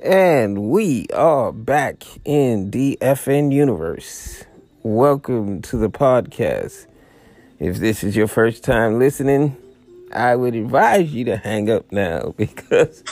[0.00, 4.44] And we are back in DFN Universe.
[4.84, 6.86] Welcome to the podcast.
[7.58, 9.56] If this is your first time listening,
[10.12, 13.02] I would advise you to hang up now because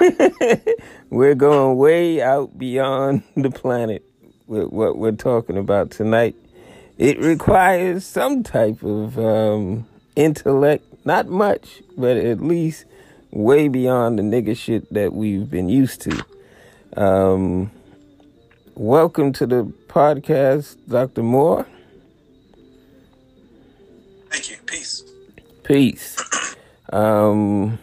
[1.10, 4.02] we're going way out beyond the planet
[4.48, 6.34] with what we're talking about tonight.
[6.98, 9.86] It requires some type of um,
[10.16, 12.84] intellect, not much, but at least
[13.36, 16.24] way beyond the nigga shit that we've been used to.
[16.96, 17.70] Um,
[18.74, 21.22] welcome to the podcast, Dr.
[21.22, 21.66] Moore.
[24.30, 24.56] Thank you.
[24.64, 25.04] Peace.
[25.64, 26.16] Peace.
[26.90, 27.78] Um,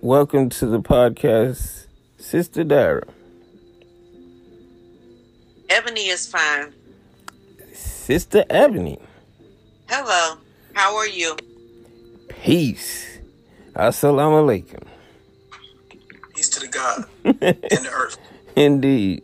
[0.00, 1.86] welcome to the podcast,
[2.18, 3.02] Sister Dara.
[5.68, 6.72] Ebony is fine.
[7.72, 9.00] Sister Ebony.
[9.88, 10.36] Hello.
[10.74, 11.36] How are you?
[12.28, 13.09] Peace.
[13.80, 14.82] Assalamu alaikum.
[16.34, 18.18] Peace to the God and the earth.
[18.54, 19.22] Indeed.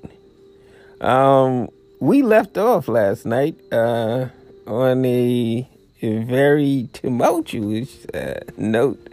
[0.99, 1.69] Um,
[2.01, 4.29] we left off last night uh,
[4.67, 5.69] on a,
[6.01, 9.13] a very tumultuous uh, note.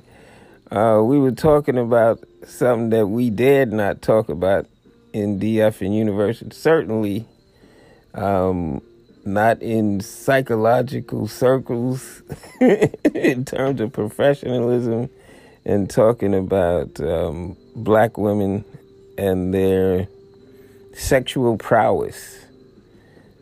[0.71, 4.65] Uh, we were talking about something that we dared not talk about
[5.11, 6.55] in DF and University.
[6.55, 7.25] Certainly,
[8.13, 8.81] um,
[9.25, 12.21] not in psychological circles
[12.61, 15.09] in terms of professionalism
[15.65, 18.65] and talking about um, black women
[19.17, 20.07] and their
[20.93, 22.45] sexual prowess.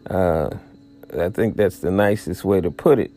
[0.10, 0.50] Uh,
[1.18, 3.12] I think that's the nicest way to put it.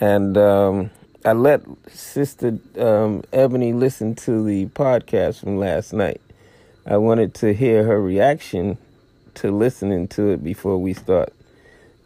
[0.00, 0.90] And um,
[1.24, 6.20] I let Sister um, Ebony listen to the podcast from last night.
[6.86, 8.76] I wanted to hear her reaction
[9.34, 11.32] to listening to it before we start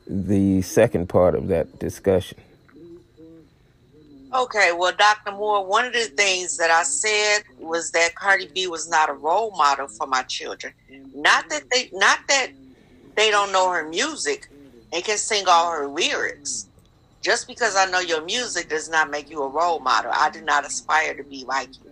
[0.07, 2.39] the second part of that discussion.
[4.35, 5.33] Okay, well, Dr.
[5.33, 9.15] Moore, one of the things that I said was that Cardi B was not a
[9.15, 10.75] role model for my children.
[11.15, 12.49] Not that they, not that
[13.17, 14.49] they don't know her music
[14.93, 16.67] and can sing all her lyrics.
[17.23, 20.13] Just because I know your music does not make you a role model.
[20.15, 21.91] I do not aspire to be like you.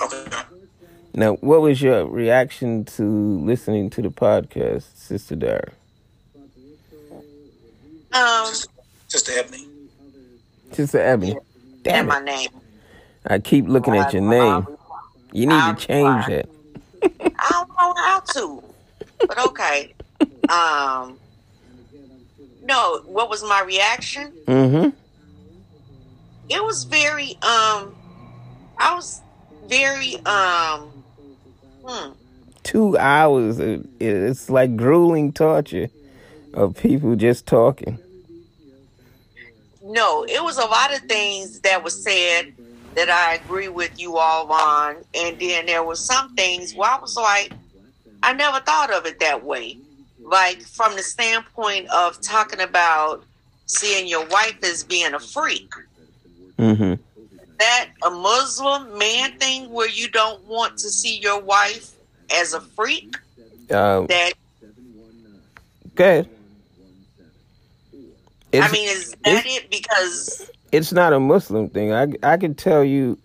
[0.00, 0.42] Okay.
[1.14, 5.72] Now, what was your reaction to listening to the podcast, Sister Dara?
[8.14, 8.52] Um,
[9.12, 9.66] Sister Ebony.
[10.70, 11.36] Sister Ebony.
[11.82, 12.24] Damn and my it.
[12.24, 12.48] name.
[13.26, 14.66] I keep looking at your name.
[15.32, 16.48] You need to change that.
[17.02, 18.62] I don't know how to,
[19.18, 19.92] but okay.
[20.48, 21.18] Um,
[22.62, 24.32] no, what was my reaction?
[24.46, 24.88] Mm-hmm.
[26.48, 27.94] It was very um,
[28.78, 29.20] I was
[29.66, 31.04] very um,
[31.84, 32.12] hmm.
[32.62, 33.58] Two hours.
[33.60, 35.90] It's like grueling torture
[36.54, 37.98] of people just talking.
[39.84, 42.52] No, it was a lot of things that was said
[42.94, 46.98] that I agree with you all on, and then there were some things where I
[47.00, 47.52] was like,
[48.22, 49.78] I never thought of it that way.
[50.22, 53.24] Like from the standpoint of talking about
[53.66, 55.70] seeing your wife as being a freak.
[56.58, 56.94] Mm-hmm.
[57.58, 61.92] that a Muslim man thing where you don't want to see your wife
[62.32, 63.16] as a freak?
[63.70, 64.32] Uh, That
[65.94, 66.28] good.
[68.52, 69.70] It's, I mean, is that it?
[69.70, 71.92] Because it's not a Muslim thing.
[71.92, 73.18] I I can tell you.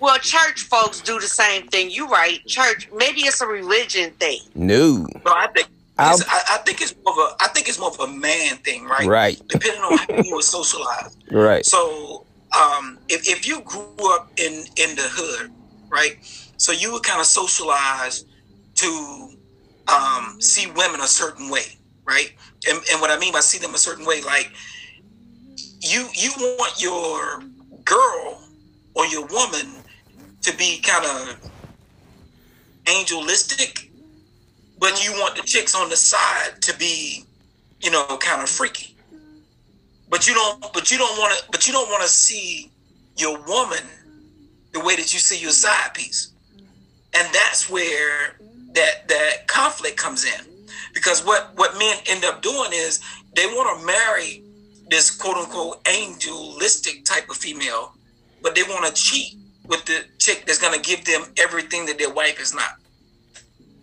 [0.00, 1.90] well, church folks do the same thing.
[1.90, 2.44] You right?
[2.46, 4.40] Church, maybe it's a religion thing.
[4.54, 5.06] No.
[5.24, 5.68] No, I think
[6.00, 8.56] it's, I, I think it's more of a I think it's more of a man
[8.58, 9.06] thing, right?
[9.06, 9.40] Right.
[9.48, 11.16] Depending on how you were socialized.
[11.32, 11.64] Right.
[11.66, 12.24] So,
[12.56, 15.50] um, if if you grew up in in the hood,
[15.88, 16.16] right?
[16.56, 18.26] So you were kind of socialized
[18.76, 19.30] to
[19.88, 21.77] um, see women a certain way,
[22.08, 22.32] right?
[22.68, 24.50] And, and what I mean by see them a certain way, like
[25.80, 27.42] you you want your
[27.84, 28.42] girl
[28.94, 29.74] or your woman
[30.42, 31.50] to be kind of
[32.88, 33.90] angelistic,
[34.78, 37.24] but you want the chicks on the side to be,
[37.80, 38.96] you know, kind of freaky.
[40.08, 40.72] But you don't.
[40.72, 41.44] But you don't want to.
[41.50, 42.70] But you don't want to see
[43.16, 43.84] your woman
[44.72, 46.32] the way that you see your side piece,
[47.14, 48.38] and that's where
[48.72, 50.47] that that conflict comes in.
[50.94, 53.00] Because what what men end up doing is
[53.34, 54.42] they want to marry
[54.88, 57.94] this quote unquote angelistic type of female,
[58.42, 59.34] but they want to cheat
[59.66, 62.78] with the chick that's going to give them everything that their wife is not.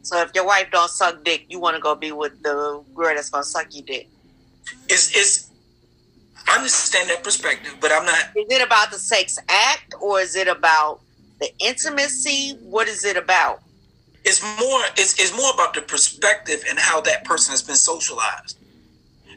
[0.05, 3.15] So if your wife don't suck dick, you want to go be with the girl
[3.15, 4.07] that's gonna suck you dick.
[4.87, 5.49] It's it's.
[6.47, 8.19] I understand that perspective, but I'm not.
[8.35, 10.99] Is it about the sex act or is it about
[11.39, 12.51] the intimacy?
[12.61, 13.61] What is it about?
[14.25, 18.57] It's more it's, it's more about the perspective and how that person has been socialized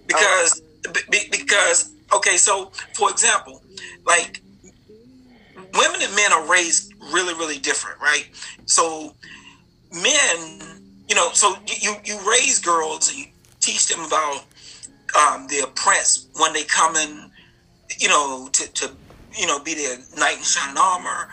[0.06, 0.62] because
[1.11, 3.62] be, because okay so for example
[4.06, 4.43] like
[5.75, 8.29] women and men are raised really, really different, right?
[8.67, 9.14] So
[9.93, 10.61] men,
[11.08, 13.26] you know, so you you raise girls and you
[13.61, 14.44] teach them about
[15.19, 17.31] um, their prince when they come in,
[17.99, 18.91] you know, to, to
[19.37, 21.29] you know be their knight in shining armor,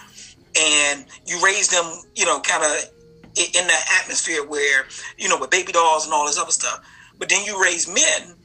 [0.60, 1.86] and you raise them,
[2.16, 2.90] you know, kind of
[3.38, 4.88] in that atmosphere where
[5.18, 6.80] you know with baby dolls and all this other stuff.
[7.18, 8.36] But then you raise men,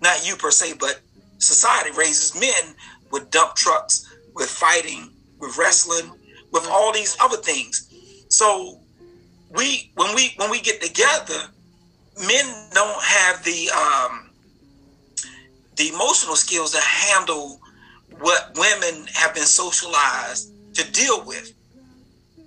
[0.00, 1.00] not you per se, but
[1.38, 2.74] society raises men
[3.10, 6.12] with dump trucks, with fighting, with wrestling,
[6.52, 7.88] with all these other things.
[8.28, 8.80] So
[9.50, 11.48] we when we when we get together,
[12.18, 14.30] men don't have the um,
[15.76, 17.60] the emotional skills to handle
[18.20, 21.52] what women have been socialized to deal with.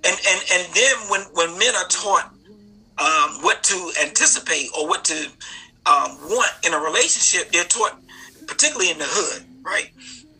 [0.05, 2.33] And and and then when when men are taught
[2.97, 5.27] um, what to anticipate or what to
[5.85, 7.99] um, want in a relationship, they're taught,
[8.47, 9.91] particularly in the hood, right?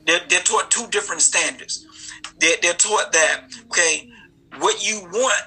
[0.06, 1.86] They're, they're taught two different standards.
[2.40, 4.10] They're, they're taught that okay,
[4.60, 5.44] what you want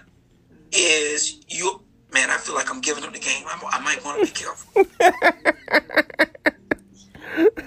[0.72, 1.82] is you.
[2.12, 3.44] Man, I feel like I'm giving them the game.
[3.46, 4.84] I, I might want to be careful.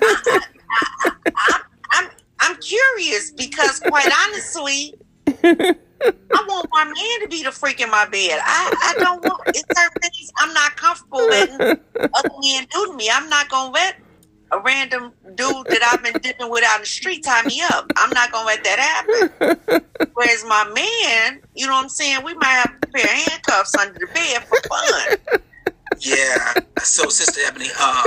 [0.01, 0.31] I,
[1.35, 1.61] I,
[1.91, 2.09] I'm
[2.39, 4.95] I'm curious because quite honestly,
[6.01, 8.39] I want my man to be the freak in my bed.
[8.43, 11.55] I, I don't want it's certain things I'm not comfortable letting
[12.13, 13.09] other men do to me.
[13.11, 13.95] I'm not gonna let
[14.51, 17.91] a random dude that I've been dipping with out in the street tie me up.
[17.97, 19.79] I'm not gonna let that happen.
[20.13, 23.75] Whereas my man, you know what I'm saying, we might have a pair of handcuffs
[23.75, 25.41] under the bed for fun.
[25.99, 26.53] Yeah.
[26.81, 28.03] So, Sister Ebony, uh,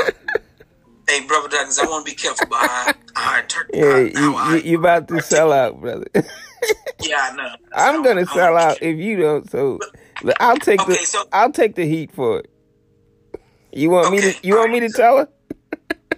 [1.09, 3.67] hey, brother Douglas, I want to be careful about how, how I turn.
[3.73, 6.07] Yeah, you, you, you about to sell out, brother.
[7.03, 7.55] Yeah, I know.
[7.75, 9.51] I'm gonna sell out if you don't.
[9.51, 9.79] So
[10.41, 12.51] I'll take Okay, the so- I'll take the heat for it.
[13.73, 14.95] You want me to you want me to alright.
[14.97, 15.29] tell her?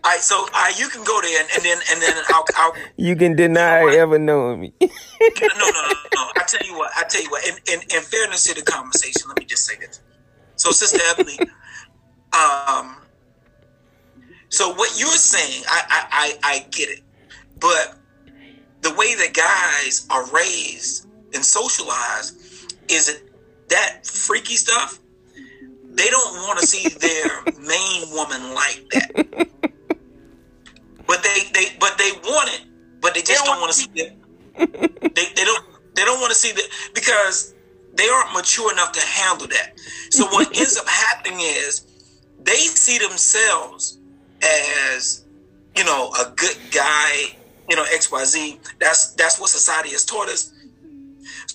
[0.02, 2.75] All right, so uh, you can go there, and, and then and then I'll, I'll
[2.96, 4.73] You can deny You know ever knowing me.
[4.81, 6.31] no, no, no, no, no.
[6.37, 6.91] I tell you what.
[6.96, 7.43] I tell you what.
[7.46, 10.00] In, in, in fairness to the conversation, let me just say this.
[10.56, 11.38] So, Sister Ebony,
[12.32, 12.96] um,
[14.50, 17.00] so what you're saying, I, I, I, I get it,
[17.58, 17.96] but
[18.85, 23.31] the way that guys are raised and socialized is it
[23.69, 25.01] that freaky stuff.
[25.91, 29.49] They don't want to see their main woman like that,
[31.07, 32.63] but they, they, but they want it,
[33.01, 34.17] but they just don't want to see it
[34.57, 35.65] they, they don't
[35.95, 37.55] they don't want to see that because
[37.95, 39.79] they aren't mature enough to handle that.
[40.11, 41.87] So what ends up happening is
[42.43, 43.99] they see themselves
[44.43, 45.25] as
[45.77, 47.37] you know a good guy,
[47.69, 48.61] you know X Y Z.
[48.81, 50.53] That's that's what society has taught us.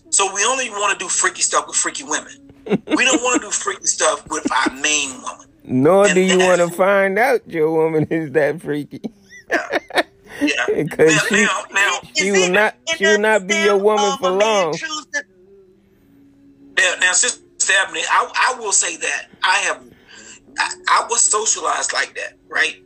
[0.09, 2.33] So we only want to do freaky stuff with freaky women.
[2.65, 5.47] We don't want to do freaky stuff with our main woman.
[5.63, 9.01] Nor And do you want to find out your woman is that freaky.
[9.49, 9.67] Yeah,
[10.41, 10.65] yeah.
[10.67, 14.17] Because Now, she- now, now, she will not it she will not be your woman
[14.17, 14.73] for a man long.
[16.77, 17.43] Now, now Sister
[17.83, 19.83] Ebony, I, I will say that I have,
[20.57, 22.77] I, I was socialized like that, right?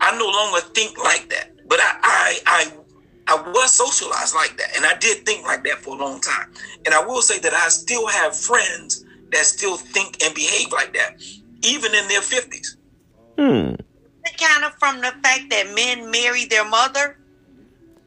[0.00, 4.76] I no longer think like that, but I, I, I, I was socialized like that,
[4.76, 6.52] and I did think like that for a long time.
[6.84, 10.92] And I will say that I still have friends that still think and behave like
[10.92, 11.18] that,
[11.62, 12.76] even in their fifties.
[13.38, 13.72] Hmm.
[14.38, 17.18] kind of from the fact that men marry their mother.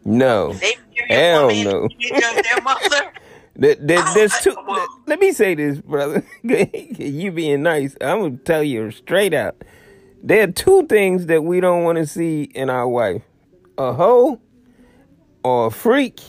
[0.03, 0.53] No.
[0.53, 1.85] They marry Hell a no.
[1.85, 3.13] in the image of their mother.
[3.57, 4.53] There, there, there's two.
[5.07, 6.25] let me say this, brother.
[6.43, 7.95] you being nice.
[8.01, 9.55] I'm gonna tell you straight out.
[10.21, 13.21] There are two things that we don't want to see in our wife:
[13.77, 14.39] a hoe
[15.43, 16.21] or a freak.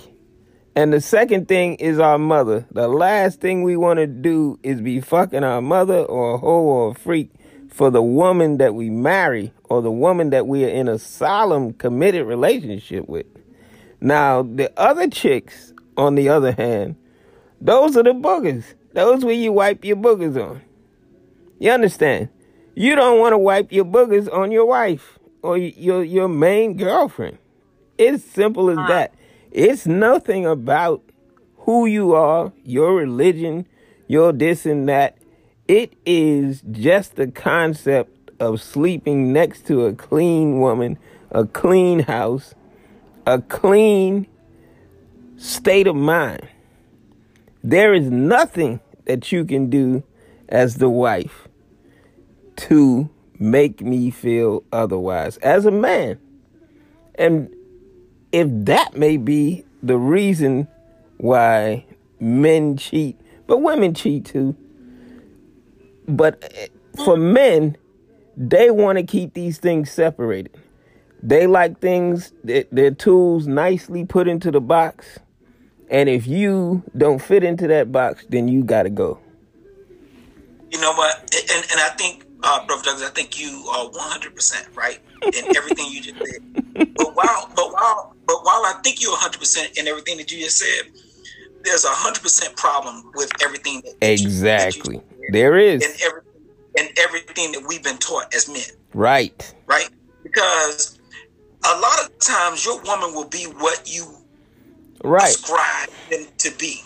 [0.74, 2.66] And the second thing is our mother.
[2.70, 6.64] The last thing we want to do is be fucking our mother or a hoe
[6.64, 7.30] or a freak
[7.70, 11.72] for the woman that we marry or the woman that we are in a solemn,
[11.72, 13.26] committed relationship with.
[14.00, 16.96] Now, the other chicks, on the other hand,
[17.60, 18.64] those are the boogers.
[18.92, 20.60] Those where you wipe your boogers on.
[21.58, 22.28] You understand?
[22.74, 25.15] You don't want to wipe your boogers on your wife
[25.46, 27.38] or your your main girlfriend.
[27.96, 29.14] It's simple as that.
[29.52, 31.02] It's nothing about
[31.58, 33.66] who you are, your religion,
[34.08, 35.16] your this and that.
[35.68, 40.98] It is just the concept of sleeping next to a clean woman,
[41.30, 42.54] a clean house,
[43.24, 44.26] a clean
[45.36, 46.48] state of mind.
[47.62, 50.02] There is nothing that you can do
[50.48, 51.48] as the wife
[52.56, 56.18] to make me feel otherwise as a man.
[57.16, 57.54] And
[58.32, 60.68] if that may be the reason
[61.18, 61.86] why
[62.20, 64.56] men cheat, but women cheat too.
[66.08, 66.68] But eh,
[67.04, 67.76] for men,
[68.36, 70.56] they want to keep these things separated.
[71.22, 75.18] They like things, their, their tools nicely put into the box
[75.90, 79.20] And if you don't fit into that box, then you got to go.
[80.72, 81.18] You know what?
[81.18, 85.00] And and I think, uh, Brother Douglas, I think you are one hundred percent right
[85.22, 86.94] in everything you just said.
[86.94, 90.30] But while, but while, but while I think you're one hundred percent in everything that
[90.30, 90.92] you just said,
[91.64, 93.82] there's a hundred percent problem with everything.
[93.82, 94.96] That, exactly.
[94.96, 95.84] You, that you there is.
[95.84, 96.32] And everything,
[96.78, 98.62] and everything that we've been taught as men.
[98.94, 99.54] Right.
[99.66, 99.88] Right.
[100.22, 100.98] Because
[101.64, 104.04] a lot of times your woman will be what you
[105.02, 105.24] right.
[105.24, 106.82] ascribe them to be.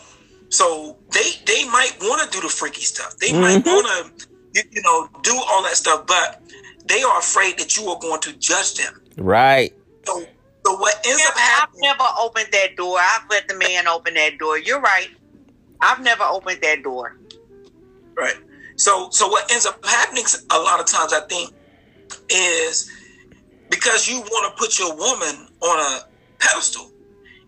[0.49, 3.17] So they they might want to do the freaky stuff.
[3.19, 3.41] They mm-hmm.
[3.41, 6.43] might want to you, you know do all that stuff, but
[6.87, 9.01] they are afraid that you are going to judge them.
[9.17, 9.73] Right.
[10.05, 10.25] So,
[10.67, 11.83] so what ends up happening?
[11.85, 12.99] I've never opened that door.
[12.99, 14.59] I've let the man open that door.
[14.59, 15.09] You're right.
[15.81, 17.17] I've never opened that door.
[18.15, 18.37] Right.
[18.77, 21.53] So so what ends up happening a lot of times, I think,
[22.29, 22.91] is
[23.71, 26.91] because you want to put your woman on a pedestal,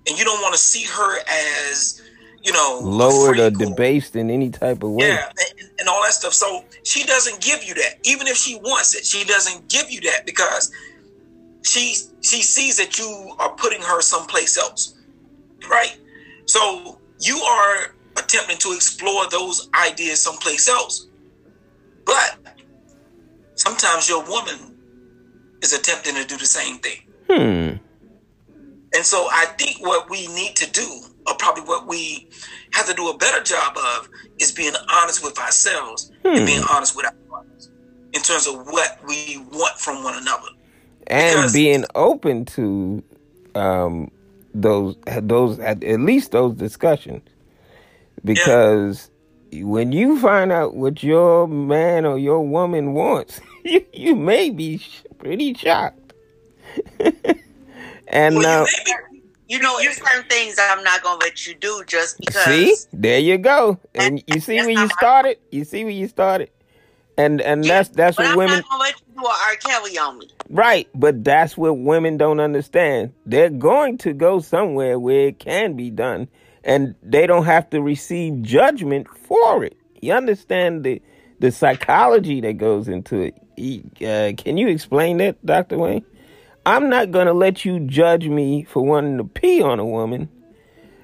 [0.07, 2.03] and you don't want to see her as
[2.43, 5.09] you know, lowered or debased in any type of way.
[5.09, 6.33] Yeah, and, and, all that stuff.
[6.33, 9.05] So she doesn't give you that, even if she wants it.
[9.05, 10.73] She doesn't give you that because
[11.63, 14.99] she she sees that you are putting her someplace else,
[15.71, 15.97] right?
[16.47, 21.07] So you are attempting to explore those ideas someplace else,
[22.05, 22.39] but
[23.55, 24.77] sometimes your woman
[25.63, 26.99] is attempting to do the same thing.
[27.31, 27.77] Hmm.
[28.95, 32.29] And so I think what we need to do or probably what we
[32.73, 36.29] have to do a better job of is being honest with ourselves hmm.
[36.29, 37.71] and being honest with our partners
[38.13, 40.49] in terms of what we want from one another
[41.07, 43.03] and because, being open to
[43.55, 44.11] um,
[44.55, 47.29] those those at, at least those discussions
[48.25, 49.11] because
[49.51, 49.65] yeah.
[49.65, 54.81] when you find out what your man or your woman wants you, you may be
[55.19, 56.13] pretty shocked
[58.09, 58.67] and well, uh,
[59.49, 62.45] you know, there's certain things I'm not gonna let you do just because.
[62.45, 65.39] See, there you go, and you see where you started.
[65.51, 66.51] You see where you started,
[67.17, 68.57] and and yeah, that's that's what I'm women.
[68.57, 69.57] Not gonna let you do R.
[69.57, 70.31] Kelly on me.
[70.49, 73.13] Right, but that's what women don't understand.
[73.27, 76.29] They're going to go somewhere where it can be done,
[76.65, 79.77] and they don't have to receive judgment for it.
[80.01, 81.03] You understand the
[81.41, 83.35] the psychology that goes into it.
[84.01, 86.05] Uh, can you explain that, Doctor Wayne?
[86.65, 90.29] I'm not going to let you judge me for wanting to pee on a woman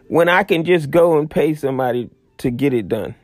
[0.08, 3.14] when I can just go and pay somebody to get it done.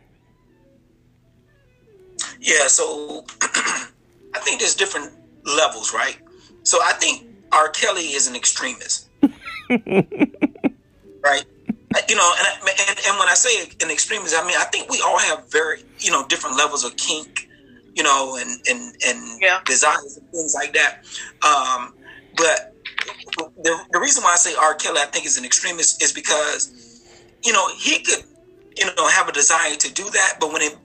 [2.40, 5.12] Yeah, so I think there's different
[5.44, 6.18] levels, right?
[6.62, 7.68] So I think R.
[7.70, 11.44] Kelly is an extremist, right?
[12.08, 15.00] You know, and, and and when I say an extremist, I mean I think we
[15.00, 17.48] all have very you know different levels of kink,
[17.94, 19.60] you know, and and and yeah.
[19.64, 21.04] desires and things like that.
[21.46, 21.93] Um,
[22.36, 22.74] but
[23.36, 24.74] the, the reason why I say R.
[24.74, 27.02] Kelly, I think, is an extremist is because,
[27.44, 28.24] you know, he could,
[28.76, 30.76] you know, have a desire to do that, but when it,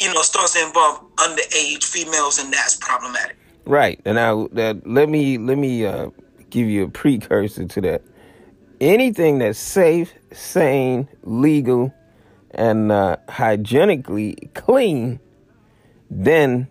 [0.00, 3.36] you know, starts to involve underage females, and that's problematic.
[3.64, 6.10] Right, and now that let me let me uh,
[6.50, 8.02] give you a precursor to that.
[8.80, 11.92] Anything that's safe, sane, legal,
[12.52, 15.18] and uh, hygienically clean,
[16.08, 16.68] then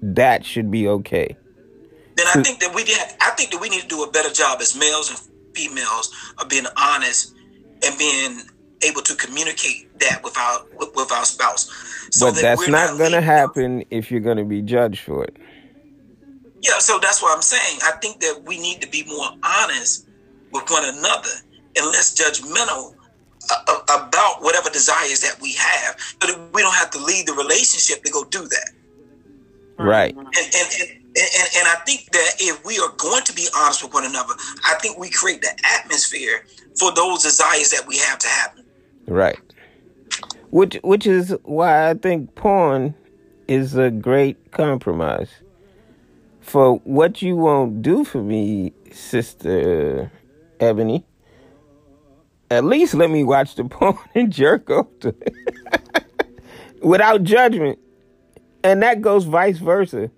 [0.00, 1.36] that should be okay
[2.20, 2.98] then I think that we did.
[3.20, 5.18] I think that we need to do a better job as males and
[5.54, 7.34] females of being honest
[7.84, 8.40] and being
[8.82, 11.70] able to communicate that with our with, with our spouse.
[12.10, 15.00] So but that that's not, not going to happen if you're going to be judged
[15.00, 15.36] for it.
[16.62, 17.78] Yeah, so that's what I'm saying.
[17.84, 20.06] I think that we need to be more honest
[20.52, 21.30] with one another
[21.76, 22.94] and less judgmental
[23.50, 27.32] uh, uh about whatever desires that we have, but we don't have to leave the
[27.32, 28.72] relationship to go do that.
[29.78, 30.14] Right.
[30.14, 33.48] And, and, and and, and, and, I think that if we are going to be
[33.56, 35.50] honest with one another, I think we create the
[35.80, 36.44] atmosphere
[36.78, 38.64] for those desires that we have to happen.
[39.08, 39.38] Right.
[40.50, 42.94] Which which is why I think porn
[43.48, 45.30] is a great compromise.
[46.40, 50.12] For what you won't do for me, Sister
[50.60, 51.04] Ebony,
[52.50, 56.04] at least let me watch the porn and jerk off to it.
[56.82, 57.80] Without judgment.
[58.62, 60.10] And that goes vice versa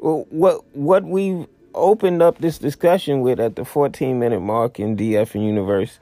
[0.00, 5.34] what what we've opened up this discussion with at the 14 minute mark in DF
[5.34, 5.98] and Universe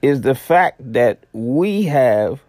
[0.00, 2.40] is the fact that we have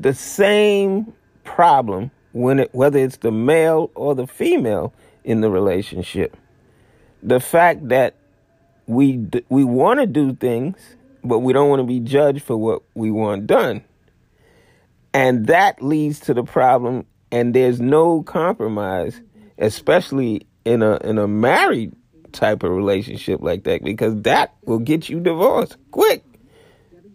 [0.00, 1.12] the same
[1.44, 4.92] problem when it, whether it's the male or the female
[5.24, 6.36] in the relationship.
[7.22, 8.14] The fact that
[8.86, 12.82] we we want to do things, but we don't want to be judged for what
[12.94, 13.84] we want done.
[15.12, 19.20] And that leads to the problem and there's no compromise
[19.58, 21.94] especially in a in a married
[22.32, 26.22] type of relationship like that because that will get you divorced quick.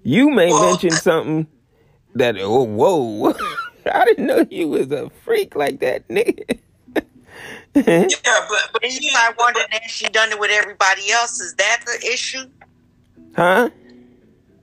[0.04, 1.48] You may Well, mention something
[2.16, 3.34] that oh whoa,
[3.92, 6.58] I didn't know you was a freak like that, nigga.
[7.74, 8.08] Yeah,
[8.50, 11.40] but but Then you yeah, start but- wondering if she done it with everybody else.
[11.40, 12.44] Is that the issue?
[13.36, 13.70] huh?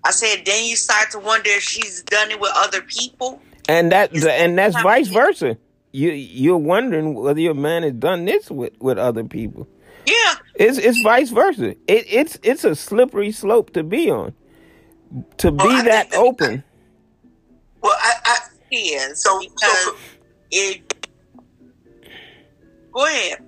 [0.05, 3.41] I said, then you start to wonder if she's done it with other people.
[3.69, 5.57] And that and that's vice versa.
[5.93, 9.67] You you're wondering whether your man has done this with with other people.
[10.07, 11.71] Yeah, It's it's vice versa.
[11.87, 14.35] It, it's it's a slippery slope to be on.
[15.39, 16.65] To be Well, I that think that- open.
[17.83, 18.39] well, I, I
[18.71, 19.23] he is.
[19.23, 19.97] so so because for,
[20.51, 21.07] it.
[22.93, 23.39] Go ahead.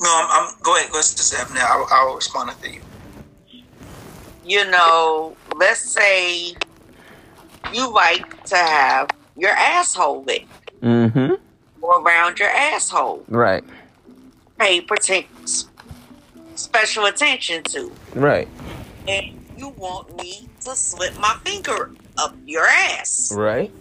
[0.00, 2.80] no, I'm, I'm go ahead, Let's just have Now I'll, I'll respond to you.
[4.44, 6.54] You know, let's say
[7.72, 10.48] you like to have your asshole licked
[10.82, 11.34] Mm-hmm.
[11.90, 13.24] Around your asshole.
[13.28, 13.64] Right.
[14.58, 15.66] Pay protect,
[16.54, 17.92] special attention to.
[18.14, 18.48] Right.
[19.08, 23.32] And you want me to slip my finger up your ass.
[23.34, 23.72] Right.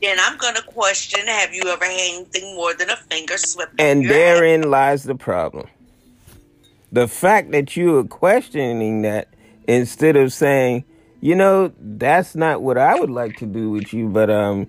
[0.00, 3.74] Then I'm going to question have you ever had anything more than a finger slipped
[3.74, 4.18] up And your ass?
[4.18, 5.68] therein lies the problem.
[6.90, 9.28] The fact that you are questioning that
[9.66, 10.84] instead of saying,
[11.20, 14.66] you know, that's not what I would like to do with you, but um,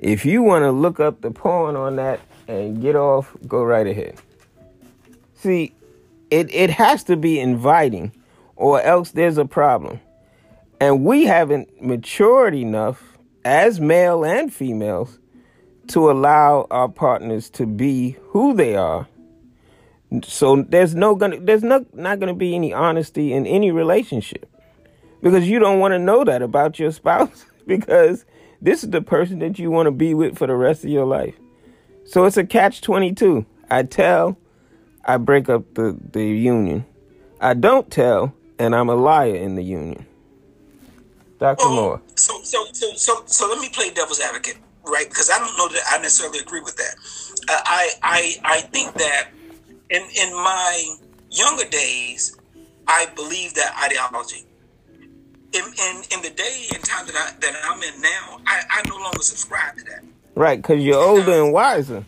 [0.00, 3.86] if you want to look up the porn on that and get off, go right
[3.86, 4.18] ahead.
[5.34, 5.74] See,
[6.30, 8.12] it, it has to be inviting,
[8.56, 10.00] or else there's a problem.
[10.80, 15.18] And we haven't matured enough as male and females
[15.88, 19.06] to allow our partners to be who they are.
[20.24, 24.48] So there's no gonna there's no not gonna be any honesty in any relationship.
[25.22, 28.24] Because you don't want to know that about your spouse because
[28.62, 31.06] this is the person that you want to be with for the rest of your
[31.06, 31.34] life.
[32.04, 33.46] So it's a catch 22.
[33.70, 34.36] I tell,
[35.04, 36.84] I break up the, the union.
[37.40, 40.06] I don't tell, and I'm a liar in the union.
[41.38, 41.64] Dr.
[41.64, 42.02] Well, Moore.
[42.16, 45.08] So, so, so, so, so let me play devil's advocate, right?
[45.08, 46.94] Because I don't know that I necessarily agree with that.
[47.48, 49.30] Uh, I, I, I think that
[49.88, 50.96] in in my
[51.30, 52.36] younger days,
[52.86, 54.44] I believed that ideology.
[55.52, 58.88] In, in in the day and time that I that I'm in now, I, I
[58.88, 60.04] no longer subscribe to that.
[60.36, 62.04] Right, because you're older uh, and wiser.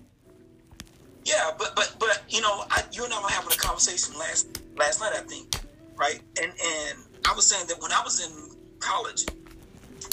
[1.25, 4.63] Yeah, but but but you know, I, you and I were having a conversation last
[4.77, 5.57] last night, I think,
[5.97, 6.21] right?
[6.41, 9.25] And and I was saying that when I was in college,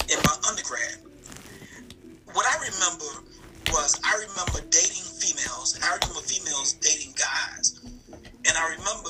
[0.09, 0.97] in my undergrad,
[2.33, 3.29] what I remember
[3.71, 9.09] was I remember dating females, and I remember females dating guys, and I remember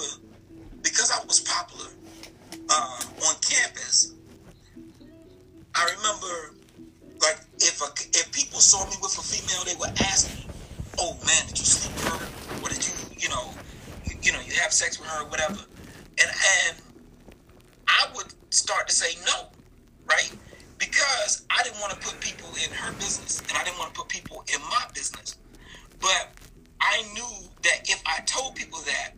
[0.82, 1.90] because I was popular
[2.70, 4.14] uh, on campus,
[5.76, 6.56] I remember
[7.22, 10.48] like if a, if people saw me with a female, they would ask me,
[11.00, 12.64] "Oh man, did you sleep with her?
[12.64, 13.54] Or did you, you know,
[14.06, 15.60] you, you know, you have sex with her, or whatever?"
[16.20, 16.78] And and
[17.88, 19.50] I would start to say no,
[20.06, 20.32] right?
[20.78, 24.00] Because I didn't want to put people in her business, and I didn't want to
[24.00, 25.36] put people in my business.
[26.00, 26.30] But
[26.80, 29.12] I knew that if I told people that,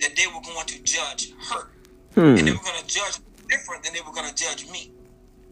[0.00, 1.68] that they were going to judge her,
[2.18, 2.56] and they Hmm.
[2.56, 4.92] were going to judge different than they were going to judge me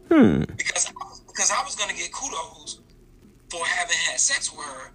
[0.09, 0.41] Hmm.
[0.55, 0.87] because
[1.27, 2.79] because I was going to get kudos
[3.49, 4.91] for having had sex with her,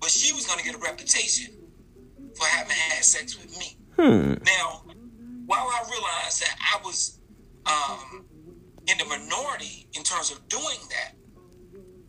[0.00, 1.54] but she was going to get a reputation
[2.36, 3.76] for having had sex with me.
[3.96, 4.34] Hmm.
[4.44, 4.82] Now,
[5.46, 7.18] while I realized that I was
[7.66, 8.24] um,
[8.86, 11.14] in the minority in terms of doing that,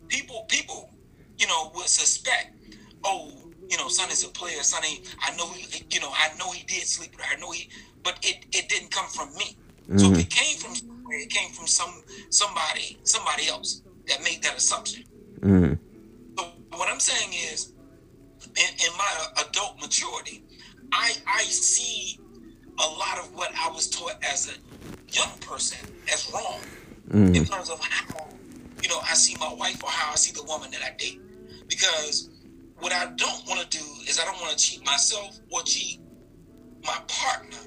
[0.08, 0.90] people people
[1.38, 2.56] you know would suspect,
[3.04, 3.30] oh,
[3.68, 4.62] you know, Sonny's a player.
[4.62, 7.36] Sonny, I know he, you know, I know he did sleep with her.
[7.36, 7.68] I know he,
[8.06, 9.56] but it it didn't come from me.
[9.96, 14.42] So if it came from somewhere, it came from some somebody somebody else that made
[14.44, 15.02] that assumption.
[15.42, 15.72] Hmm.
[16.38, 17.72] So what I'm saying is,
[18.40, 19.12] in, in my
[19.48, 20.44] adult maturity,
[20.92, 22.20] I I see
[22.78, 24.56] a lot of what I was taught as a
[25.12, 25.78] young person
[26.12, 26.60] as wrong
[27.12, 28.28] in terms of how
[28.82, 31.20] you know I see my wife or how I see the woman that I date.
[31.68, 32.30] Because
[32.78, 36.00] what I don't want to do is I don't want to cheat myself or cheat
[36.84, 37.58] my partner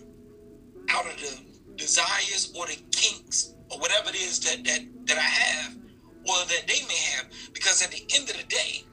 [0.89, 1.39] out of the
[1.75, 5.75] desires or the kinks or whatever it is that that that I have
[6.23, 7.28] or that they may have.
[7.54, 8.84] Because at the end of the day,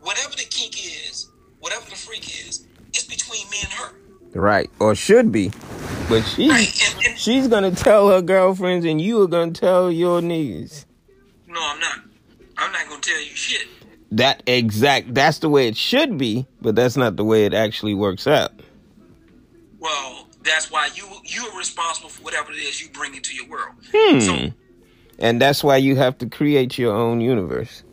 [0.00, 3.94] whatever the kink is, whatever the freak is, it's between me and her.
[4.34, 5.50] Right, or should be,
[6.08, 6.94] but she Right?
[6.94, 10.86] And, and she's gonna tell her girlfriends, and you are gonna tell your niggas.
[11.48, 11.98] no, I'm not.
[12.56, 13.68] I'm not gonna tell you shit.
[14.12, 15.14] That exact.
[15.14, 18.52] That's the way it should be, but that's not the way it actually works out.
[19.78, 23.48] Well, that's why you you are responsible for whatever it is you bring into your
[23.48, 23.74] world.
[23.94, 24.20] Hmm.
[24.20, 24.52] So
[25.18, 27.84] And that's why you have to create your own universe.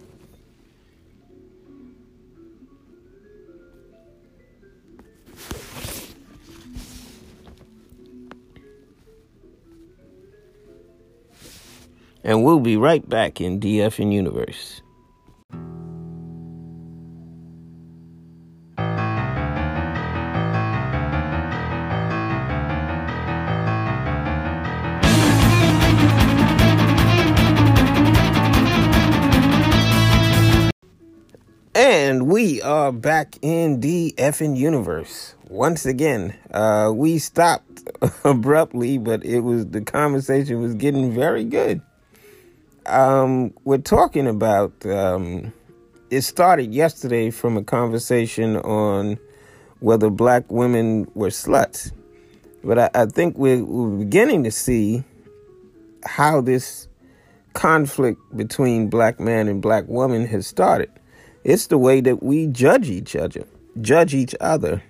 [12.23, 14.81] And we'll be right back in DF and Universe.
[32.59, 36.35] We are back in the effing universe once again.
[36.51, 37.83] Uh, we stopped
[38.25, 41.81] abruptly, but it was the conversation was getting very good.
[42.85, 44.85] Um, we're talking about.
[44.85, 45.53] Um,
[46.09, 49.17] it started yesterday from a conversation on
[49.79, 51.93] whether black women were sluts,
[52.61, 55.05] but I, I think we're, we're beginning to see
[56.03, 56.89] how this
[57.53, 60.91] conflict between black man and black woman has started
[61.43, 63.45] it's the way that we judge each other,
[63.81, 64.83] judge each other.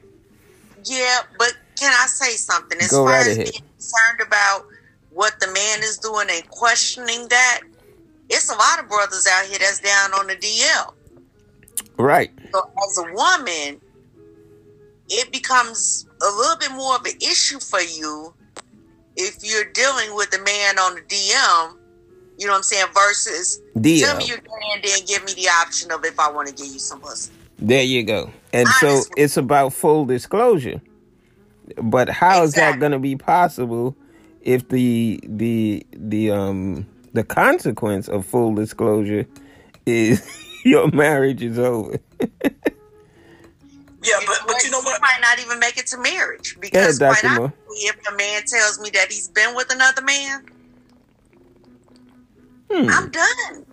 [0.86, 2.80] Yeah, but can I say something?
[2.80, 3.52] As Go far right as ahead.
[3.52, 4.66] being concerned about
[5.12, 7.62] what the man is doing and questioning that,
[8.30, 10.94] it's a lot of brothers out here that's down on the DL.
[11.98, 12.32] Right.
[12.52, 13.82] So as a woman,
[15.10, 18.34] it becomes a little bit more of an issue for you
[19.16, 21.76] if you're dealing with a man on the DM.
[22.40, 22.86] You know what I'm saying?
[22.94, 23.82] Versus tell
[24.18, 24.28] me DL.
[24.30, 26.80] you're gay and then give me the option of if I want to give you
[26.80, 27.34] some pussy.
[27.58, 28.32] There you go.
[28.54, 30.82] And so it's about full disclosure.
[31.82, 33.96] But how is that going to be possible
[34.42, 39.28] if the the the um the consequence of full disclosure
[39.86, 40.26] is
[40.64, 42.00] your marriage is over?
[44.02, 45.02] Yeah, but but you know what?
[45.02, 48.44] We might not even make it to marriage because ahead, quite honestly, if a man
[48.46, 50.46] tells me that he's been with another man,
[52.72, 52.90] Hmm.
[52.90, 53.66] I'm done.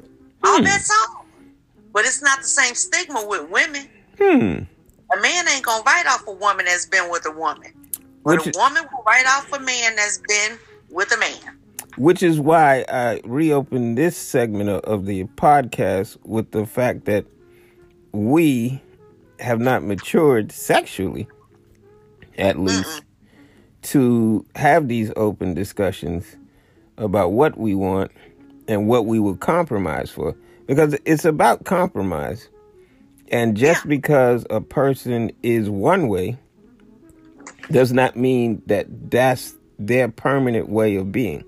[0.44, 0.64] All Hmm.
[0.64, 1.24] bets off.
[1.92, 3.88] But it's not the same stigma with women.
[4.18, 4.64] Hmm.
[5.16, 7.72] A man ain't gonna write off a woman that's been with a woman,
[8.24, 10.58] but Which a woman will write off a man that's been
[10.90, 11.58] with a man.
[11.96, 17.24] which is why I reopened this segment of, of the podcast with the fact that
[18.12, 18.82] we
[19.40, 21.26] have not matured sexually,
[22.36, 23.02] at least,
[23.82, 26.36] to have these open discussions
[26.98, 28.10] about what we want
[28.68, 30.34] and what we will compromise for.
[30.66, 32.48] Because it's about compromise.
[33.30, 36.38] And just because a person is one way
[37.70, 41.44] does not mean that that's their permanent way of being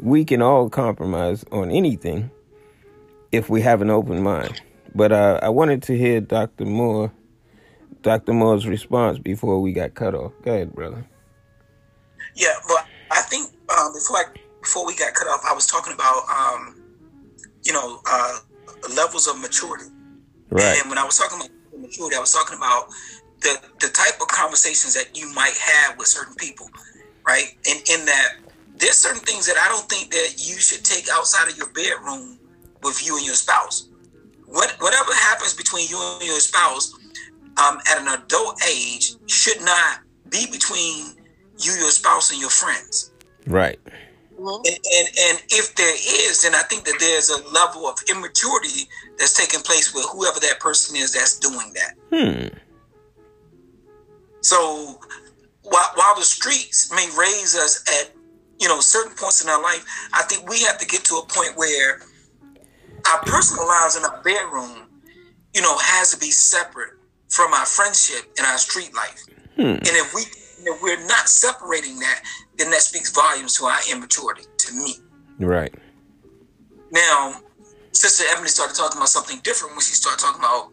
[0.00, 2.30] we can all compromise on anything
[3.32, 4.60] if we have an open mind.
[4.94, 6.64] But uh, I wanted to hear Dr.
[6.64, 7.12] Moore,
[8.02, 8.32] Dr.
[8.32, 10.32] Moore's response before we got cut off.
[10.42, 11.06] Go ahead, brother.
[12.34, 14.24] Yeah, but I think um, before I
[14.60, 16.82] before we got cut off, I was talking about um,
[17.62, 18.38] you know uh,
[18.94, 19.86] levels of maturity.
[20.50, 20.78] Right.
[20.80, 22.88] And when I was talking about maturity, I was talking about
[23.40, 26.68] the the type of conversations that you might have with certain people,
[27.26, 27.54] right?
[27.68, 28.36] And in that,
[28.76, 32.38] there's certain things that I don't think that you should take outside of your bedroom
[32.82, 33.88] with you and your spouse.
[34.46, 36.94] What whatever happens between you and your spouse
[37.56, 41.16] um, at an adult age should not be between
[41.58, 43.12] you, your spouse, and your friends.
[43.46, 43.78] Right.
[44.40, 44.66] Mhm.
[44.66, 48.88] And, and and if there is, then I think that there's a level of immaturity
[49.18, 51.94] that's taking place with whoever that person is that's doing that.
[52.10, 52.58] Hmm.
[54.40, 54.98] So
[55.62, 58.14] while, while the streets may raise us at
[58.58, 61.26] you know certain points in our life, I think we have to get to a
[61.26, 62.00] point where
[63.12, 64.88] our personal lives in our bedroom,
[65.54, 66.94] you know, has to be separate
[67.28, 69.22] from our friendship and our street life.
[69.56, 69.84] Hmm.
[69.84, 70.22] And if we
[70.62, 72.22] if we're not separating that,
[72.60, 74.42] then that speaks volumes to our immaturity.
[74.58, 74.94] To me.
[75.38, 75.74] Right.
[76.92, 77.40] Now,
[77.92, 80.70] Sister Ebony started talking about something different when she started talking about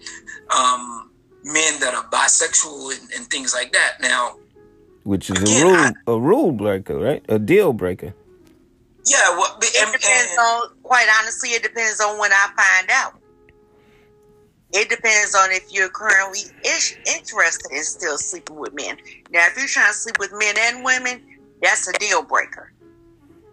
[0.55, 1.11] um,
[1.43, 3.93] men that are bisexual and, and things like that.
[4.01, 4.37] Now,
[5.03, 7.23] Which is a rule, I- a rule breaker, right?
[7.29, 8.13] A deal breaker.
[9.05, 9.63] yeah, well, and,
[9.95, 13.13] It depends and- on, quite honestly, it depends on when I find out.
[14.73, 18.97] It depends on if you're currently ish, interested in still sleeping with men.
[19.31, 21.21] Now, if you're trying to sleep with men and women,
[21.61, 22.71] that's a deal breaker.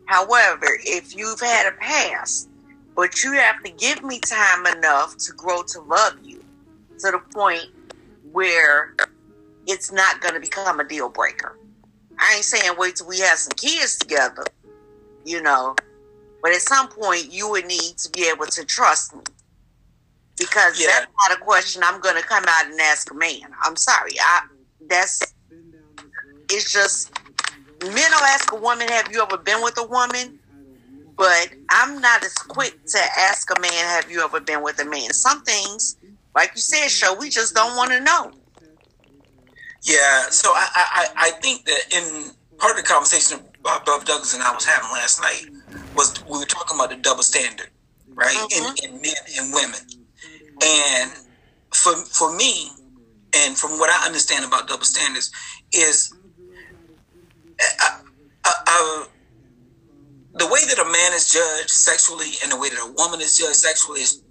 [0.07, 2.49] However, if you've had a past,
[2.97, 6.43] but you have to give me time enough to grow to love you
[7.01, 7.67] to the point
[8.33, 8.95] where
[9.67, 11.57] it's not going to become a deal breaker.
[12.21, 14.45] I ain't saying wait till we have some kids together,
[15.25, 15.75] you know,
[16.43, 19.23] but at some point you would need to be able to trust me.
[20.39, 20.89] Because Yeah.
[20.89, 23.41] that's not a question I'm going to come out and ask a man.
[23.63, 24.13] I'm sorry.
[24.21, 24.43] I
[24.89, 25.23] that's
[26.51, 27.14] it's just
[27.89, 30.35] men will ask a woman, "Have you ever been with a woman?"
[31.19, 34.85] But I'm not as quick to ask a man, "Have you ever been with a
[34.87, 35.97] man?" Some things,
[36.35, 38.33] like you said, show we just don't want to know.
[39.85, 44.43] Yeah, so I, I, I think that in part of the conversation Brother Douglas and
[44.43, 45.43] I was having last night
[45.97, 47.69] was we were talking about the double standard,
[48.17, 48.37] right?
[48.37, 48.77] Mhm.
[48.85, 49.81] In, in men and women,
[50.65, 51.13] and
[51.75, 52.71] for for me,
[53.37, 55.31] and from what I understand about double standards,
[55.73, 56.11] is
[58.45, 59.05] uh, uh,
[60.35, 63.39] the way that a man is judged sexually and the way that a woman is
[63.39, 64.23] judged sexually is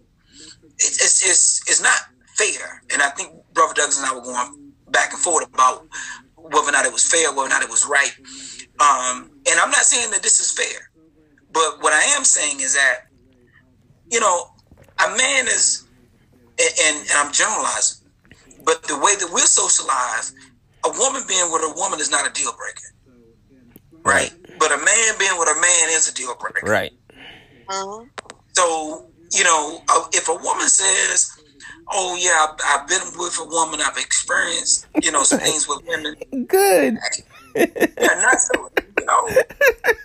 [0.78, 1.98] it's it's, it's not
[2.36, 2.84] fair.
[2.91, 5.88] And I think Brother Douglas and I were going back and forth about
[6.36, 8.13] whether or not it was fair, whether or not it was right.
[8.80, 10.89] Um, and I'm not saying that this is fair,
[11.52, 13.08] but what I am saying is that
[14.12, 14.52] you know
[15.00, 15.86] a man is,
[16.60, 18.08] and, and, and I'm generalizing,
[18.65, 20.36] but the way that we're socialized,
[20.86, 22.93] a woman being with a woman is not a deal breaker,
[24.06, 24.32] right?
[24.60, 26.66] But a man being with a man is a deal breaker.
[26.68, 26.92] Right.
[27.70, 28.10] Mhm.
[28.56, 31.32] So, you know, uh, if a woman says,
[31.92, 35.80] "Oh yeah, I've, I've been with a woman, I've experienced, you know, some things with
[35.88, 36.16] women,"
[36.48, 36.98] Good.
[37.56, 39.30] yeah, not so, you know,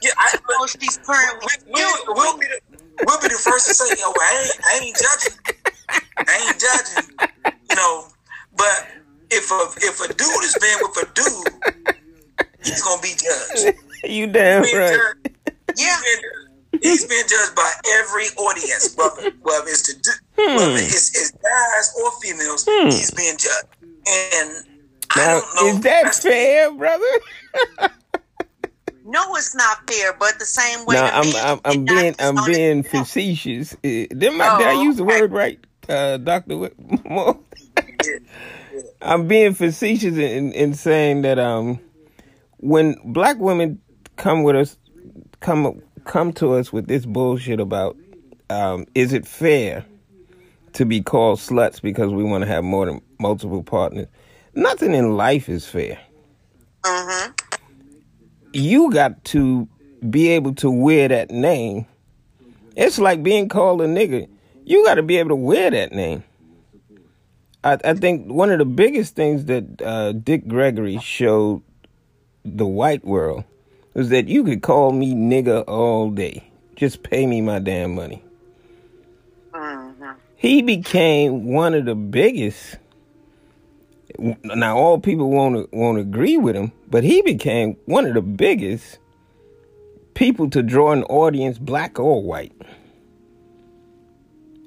[0.02, 2.60] yeah, I, Oh, she's currently we, we'll, we'll, be the,
[3.06, 5.38] we'll be the first to say, "Oh, I ain't, I ain't judging,
[6.26, 7.10] I ain't judging,"
[7.70, 8.08] you know.
[8.56, 8.88] But
[9.30, 11.62] if a if a dude is been with a dude,
[12.64, 13.74] he's gonna be judged.
[14.04, 14.94] you damn Being right.
[15.24, 15.36] judged-
[15.76, 15.96] Yeah.
[15.96, 20.10] He's been, he's been judged by every audience, whether whether it's the du-
[20.42, 20.56] Hmm.
[20.56, 23.66] whether it's, it's guys or females, he's being judged.
[23.82, 24.64] And
[25.10, 25.66] I Now, don't know.
[25.68, 27.04] is that fair, brother?
[29.10, 30.96] No, it's not fair, but the same way.
[30.96, 33.72] No, I'm I'm, I'm being I'm being facetious.
[33.72, 35.58] Uh, Did, my, did I Oh, use the word right,
[35.88, 36.68] uh, Doctor
[37.06, 37.40] Moore?
[39.00, 41.80] I'm being facetious in, in saying that um,
[42.58, 43.80] when black women
[44.18, 44.76] come with us,
[45.40, 47.96] come come to us with this bullshit about
[48.50, 49.84] um, is it fair
[50.74, 54.08] to be called sluts because we want to have more than multiple partners?
[54.54, 55.98] Nothing in life is fair.
[56.82, 57.32] Mhm.
[58.52, 59.68] you got to
[60.08, 61.86] be able to wear that name.
[62.76, 64.26] It's like being called a nigger.
[64.64, 66.22] You got to be able to wear that name.
[67.64, 71.62] I, I think one of the biggest things that uh, Dick Gregory showed
[72.44, 73.44] the white world
[73.98, 76.48] was that you could call me nigga all day.
[76.76, 78.22] Just pay me my damn money.
[79.52, 80.14] Mhm.
[80.36, 82.78] He became one of the biggest.
[84.44, 89.00] Now, all people won't won't agree with him, but he became one of the biggest
[90.14, 92.52] people to draw an audience, black or white,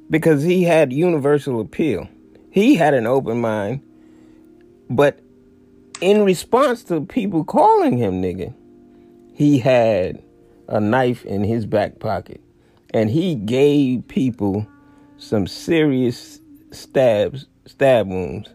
[0.10, 2.10] because he had universal appeal.
[2.50, 3.80] He had an open mind,
[4.90, 5.20] but
[6.02, 8.54] in response to people calling him nigga,
[9.42, 10.22] he had
[10.68, 12.40] a knife in his back pocket,
[12.94, 14.68] and he gave people
[15.18, 18.50] some serious stabs, stab wounds,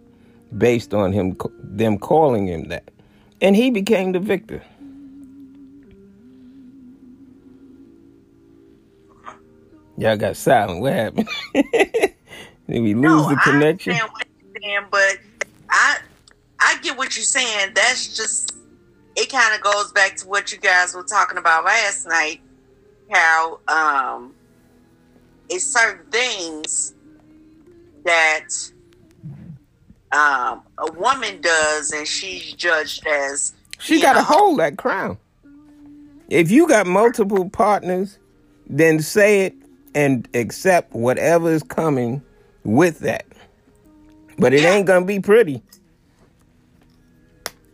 [0.57, 2.89] based on him them calling him that,
[3.41, 4.63] and he became the victor.
[9.99, 10.81] Y'all got silent.
[10.83, 11.29] What happened?
[11.55, 12.13] Did
[12.69, 13.95] we lose No, the connection?
[13.95, 15.19] I understand what you're saying, but
[15.69, 15.99] I
[16.61, 17.73] I get what you're saying.
[17.75, 18.56] That's just
[19.17, 19.31] it.
[19.31, 22.41] Kind of goes back to what you guys were talking about last night.
[23.11, 24.35] How um,
[25.49, 26.95] it's certain things
[28.05, 28.49] that
[30.13, 35.19] um a woman does, and she's judged as She got to hold that crown.
[36.29, 38.19] If you got multiple partners,
[38.69, 39.55] then say it
[39.95, 42.21] and accept whatever is coming
[42.65, 43.25] with that.
[44.39, 44.75] But it Yeah.
[44.75, 45.63] ain't gonna be pretty.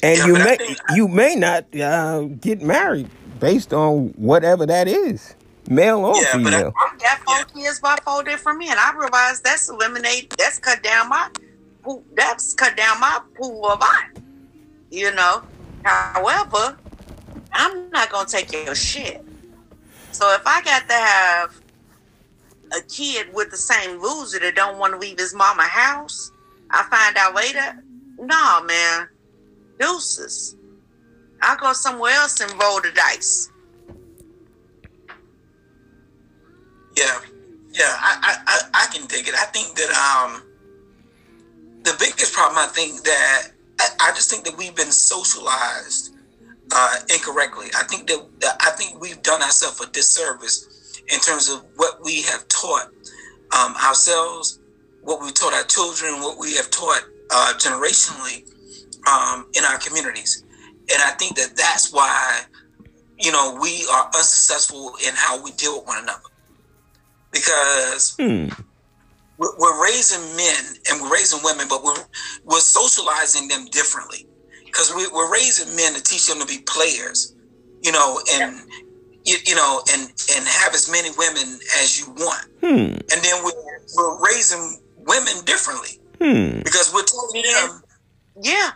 [0.02, 4.88] And Yeah, you may think- you may not uh, get married based on whatever that
[4.88, 5.34] is,
[5.68, 6.74] male or Yeah, but I- female.
[6.76, 8.76] I got four kids by four different men.
[8.76, 10.34] I realize that's eliminate.
[10.36, 11.28] That's cut down my.
[12.14, 14.24] That's cut down my pool of iron.
[14.90, 15.42] You know.
[15.84, 16.76] However,
[17.52, 19.24] I'm not gonna take your shit.
[20.12, 21.60] So if I got to have
[22.76, 26.30] a kid with the same loser that don't want to leave his mama house,
[26.70, 27.82] I find out later.
[28.18, 29.08] Nah, man,
[29.82, 30.56] deuces.
[31.42, 33.50] I'll go somewhere else and roll the dice.
[36.96, 37.20] Yeah,
[37.72, 39.34] yeah, I, I, I, I can dig it.
[39.34, 40.42] I think that um,
[41.82, 43.48] the biggest problem, I think that
[43.80, 46.14] I, I just think that we've been socialized
[46.70, 47.66] uh, incorrectly.
[47.76, 52.04] I think that that- I think we've done ourselves a disservice in terms of what
[52.04, 52.88] we have taught
[53.58, 54.60] um, ourselves,
[55.02, 58.44] what we taught our children, what we have taught uh, generationally
[59.10, 60.44] um, in our communities,
[60.92, 62.42] and I think that that's why
[63.18, 66.20] you know we are unsuccessful in how we deal with one another
[67.32, 68.48] because Hmm.
[69.38, 71.96] we're, we're raising men and we're raising women, but we're
[72.44, 74.26] we're socializing them differently
[74.64, 77.34] because we, we're raising men to teach them to be players,
[77.82, 78.60] you know, and
[79.24, 80.02] you, you know, and
[80.36, 82.46] and have as many women as you want.
[82.60, 82.94] Hmm.
[83.12, 83.52] And then we're,
[83.96, 86.60] we're raising women differently Hmm.
[86.62, 87.82] because we're telling them,
[88.42, 88.70] Yeah.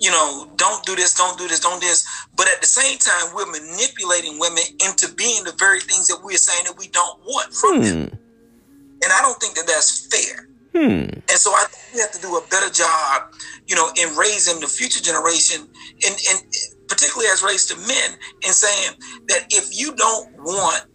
[0.00, 2.08] You know, don't do this, don't do this, don't this.
[2.36, 6.38] But at the same time, we're manipulating women into being the very things that we're
[6.38, 8.08] saying that we don't want from them.
[8.08, 8.14] Hmm.
[9.02, 10.48] And I don't think that that's fair.
[10.72, 11.10] Hmm.
[11.12, 13.34] And so I think we have to do a better job,
[13.66, 15.68] you know, in raising the future generation,
[16.06, 16.40] and, and
[16.88, 18.96] particularly as raised to men, in saying
[19.28, 20.86] that if you don't want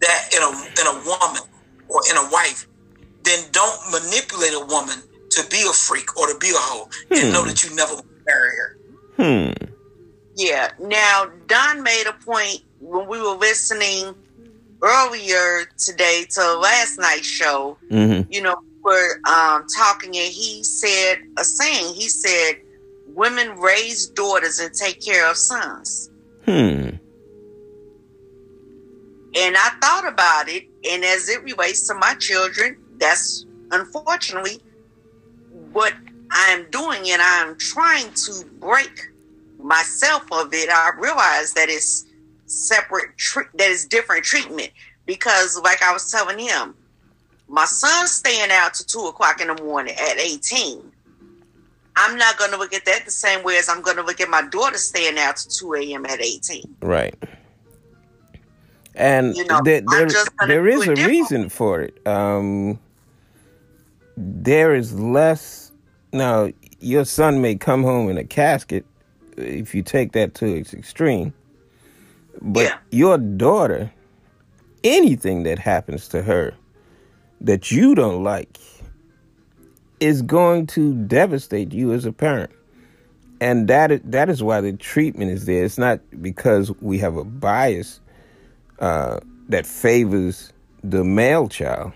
[0.00, 0.50] that in a
[0.80, 1.42] in a woman
[1.88, 2.66] or in a wife,
[3.22, 5.02] then don't manipulate a woman
[5.38, 7.94] to be a freak or to be a hoe, and know that you never
[8.26, 8.78] marry her.
[9.16, 9.66] Hmm.
[10.36, 10.70] Yeah.
[10.80, 14.14] Now, Don made a point when we were listening
[14.82, 17.76] earlier today to last night's show.
[17.90, 21.94] hmm You know, we're um, talking, and he said a saying.
[21.94, 22.60] He said,
[23.08, 26.10] "Women raise daughters and take care of sons."
[26.44, 26.90] Hmm.
[29.36, 34.62] And I thought about it, and as it relates to my children, that's unfortunately
[35.72, 35.94] what
[36.30, 39.08] I'm doing, and I'm trying to break
[39.58, 40.68] myself of it.
[40.70, 42.06] I realize that it's
[42.46, 44.70] separate, tre- that it's different treatment
[45.06, 46.74] because, like I was telling him,
[47.48, 50.92] my son's staying out to two o'clock in the morning at 18.
[51.96, 54.20] I'm not going to look at that the same way as I'm going to look
[54.20, 56.06] at my daughter staying out to 2 a.m.
[56.06, 56.76] at 18.
[56.80, 57.14] Right.
[58.94, 60.08] And You know, there, there,
[60.46, 61.08] there is a different.
[61.08, 62.06] reason for it.
[62.06, 62.78] Um,
[64.18, 65.72] there is less.
[66.12, 66.48] Now,
[66.80, 68.84] your son may come home in a casket
[69.36, 71.32] if you take that to its extreme.
[72.40, 72.78] But Yeah.
[72.90, 73.90] your daughter,
[74.82, 76.54] anything that happens to her
[77.40, 78.58] that you don't like
[80.00, 82.50] is going to devastate you as a parent.
[83.40, 85.64] And that is, that is why the treatment is there.
[85.64, 88.00] It's not because we have a bias
[88.80, 90.52] uh, that favors
[90.82, 91.92] the male child.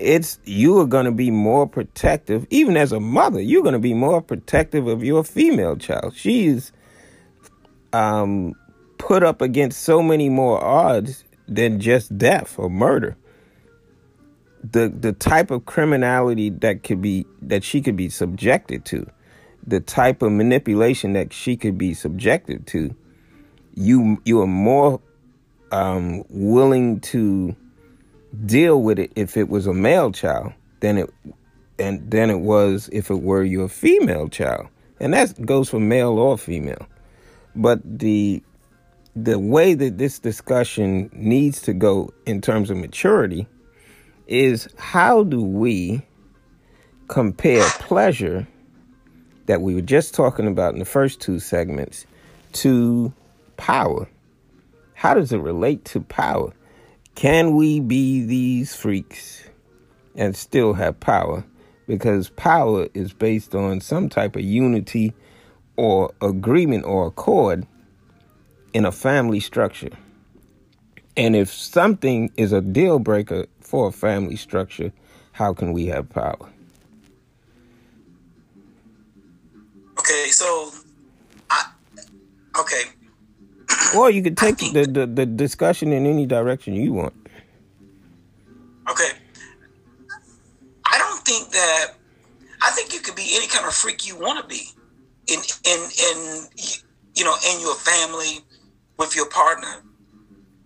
[0.00, 3.40] It's you are going to be more protective, even as a mother.
[3.40, 6.14] You're going to be more protective of your female child.
[6.16, 6.72] she's
[7.92, 8.54] um,
[8.98, 13.16] put up against so many more odds than just death or murder.
[14.62, 19.06] The the type of criminality that could be that she could be subjected to,
[19.66, 22.94] the type of manipulation that she could be subjected to,
[23.74, 25.00] you you are more
[25.72, 27.56] um, willing to
[28.46, 31.10] deal with it if it was a male child than it
[31.78, 34.68] and than it was if it were your female child,
[35.00, 36.86] and that goes for male or female.
[37.56, 38.42] But the
[39.16, 43.46] the way that this discussion needs to go in terms of maturity
[44.26, 46.02] is how do we
[47.08, 48.46] compare pleasure
[49.46, 52.06] that we were just talking about in the first two segments
[52.52, 53.12] to
[53.56, 54.08] power?
[54.94, 56.52] How does it relate to power?
[57.20, 59.44] Can we be these freaks
[60.14, 61.44] and still have power?
[61.86, 65.12] Because power is based on some type of unity
[65.76, 67.66] or agreement or accord
[68.72, 69.90] in a family structure.
[71.14, 74.90] And if something is a deal breaker for a family structure,
[75.32, 76.48] how can we have power?
[79.98, 80.70] Okay, so,
[81.50, 81.66] I,
[82.58, 82.84] okay,
[83.96, 87.14] Or you could take the, the, the discussion in any direction you want.
[88.90, 89.10] okay.
[90.86, 91.94] I don't think that.
[92.62, 94.68] I think you could be any kind of freak you want to be,
[95.28, 96.46] in in in
[97.14, 98.40] you know in your family,
[98.98, 99.82] with your partner,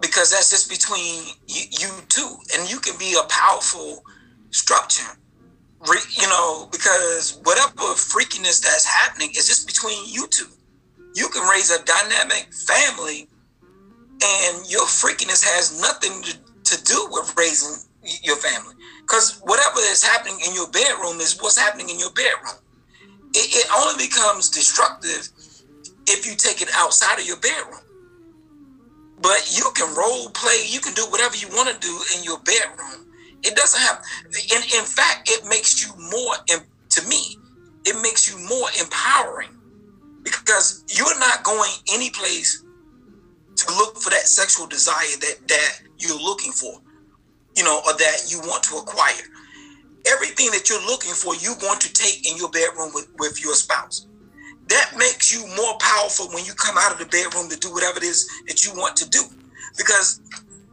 [0.00, 4.03] because that's just between you, you two, and you can be a powerful
[4.50, 5.11] structure.
[5.88, 10.48] Re, you know, because whatever freakiness that's happening is just between you two.
[11.14, 13.29] You can raise a dynamic family,
[14.22, 16.37] and your freakiness has nothing to,
[16.77, 17.77] to do with raising
[18.22, 18.74] your family.
[19.03, 22.59] Because whatever is happening in your bedroom is what's happening in your bedroom.
[23.35, 25.29] It, it only becomes destructive
[26.08, 27.81] if you take it outside of your bedroom.
[29.21, 32.40] But you can role play, you can do whatever you want to do in your
[32.40, 33.06] bedroom.
[33.44, 34.02] It doesn't have,
[34.50, 36.35] in, in fact, it makes you more,
[36.90, 37.37] to me,
[37.87, 39.50] it makes you more empowering
[40.25, 42.64] because you're not going any place
[43.56, 46.72] to look for that sexual desire that, that you're looking for,
[47.56, 49.22] you know, or that you want to acquire.
[50.06, 53.54] Everything that you're looking for, you're going to take in your bedroom with, with your
[53.54, 54.06] spouse.
[54.68, 57.98] That makes you more powerful when you come out of the bedroom to do whatever
[57.98, 59.20] it is that you want to do.
[59.79, 60.20] Because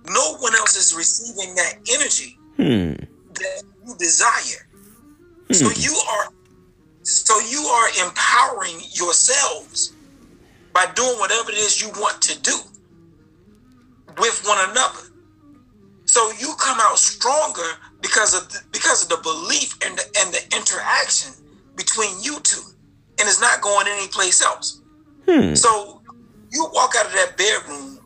[0.08, 2.94] no one else is receiving that energy Hmm.
[3.34, 4.68] that you desire.
[5.52, 6.34] So you are
[7.04, 9.94] so you are empowering yourselves
[10.74, 12.58] by doing whatever it is you want to do.
[14.18, 15.00] with one another.
[16.06, 20.34] So you come out stronger because of the, because of the belief and the and
[20.34, 21.32] the interaction
[21.76, 22.62] between you two,
[23.20, 24.82] and it's not going anyplace else.
[25.28, 25.56] Hmm.
[25.56, 26.02] So
[26.52, 28.00] you walk out of that bedroom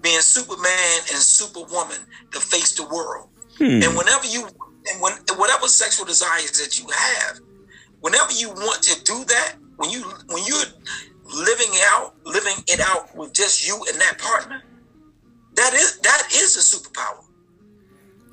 [0.00, 1.98] being Superman and Superwoman
[2.32, 3.28] to face the world.
[3.58, 3.82] Hmm.
[3.82, 4.48] And whenever you
[4.92, 7.40] and when whatever sexual desires that you have,
[8.04, 10.66] whenever you want to do that, when you when you're
[11.34, 14.62] living out, living it out with just you and that partner,
[15.54, 17.24] that is that is a superpower.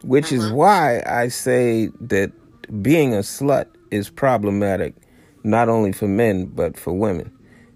[0.03, 0.55] Which is uh-huh.
[0.55, 2.31] why I say that
[2.83, 4.93] being a slut is problematic,
[5.43, 7.31] not only for men, but for women.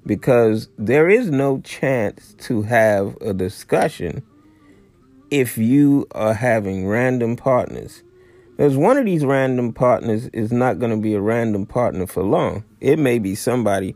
[0.06, 4.22] Because there is no chance to have a discussion
[5.32, 8.04] if you are having random partners.
[8.56, 12.24] Because one of these random partners is not going to be a random partner for
[12.24, 12.64] long.
[12.80, 13.96] It may be somebody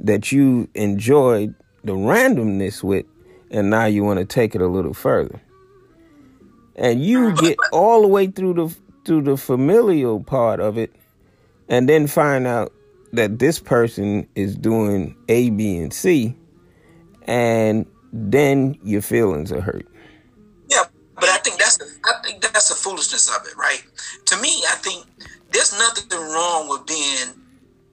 [0.00, 1.54] that you enjoyed
[1.84, 3.06] the randomness with,
[3.50, 5.40] and now you want to take it a little further
[6.80, 10.94] and you get all the way through the through the familial part of it
[11.68, 12.72] and then find out
[13.12, 16.34] that this person is doing A, B, and C,
[17.22, 19.86] and then your feelings are hurt.
[21.80, 23.82] The, I think that's the foolishness of it, right?
[24.26, 25.06] To me, I think
[25.50, 27.34] there's nothing wrong with being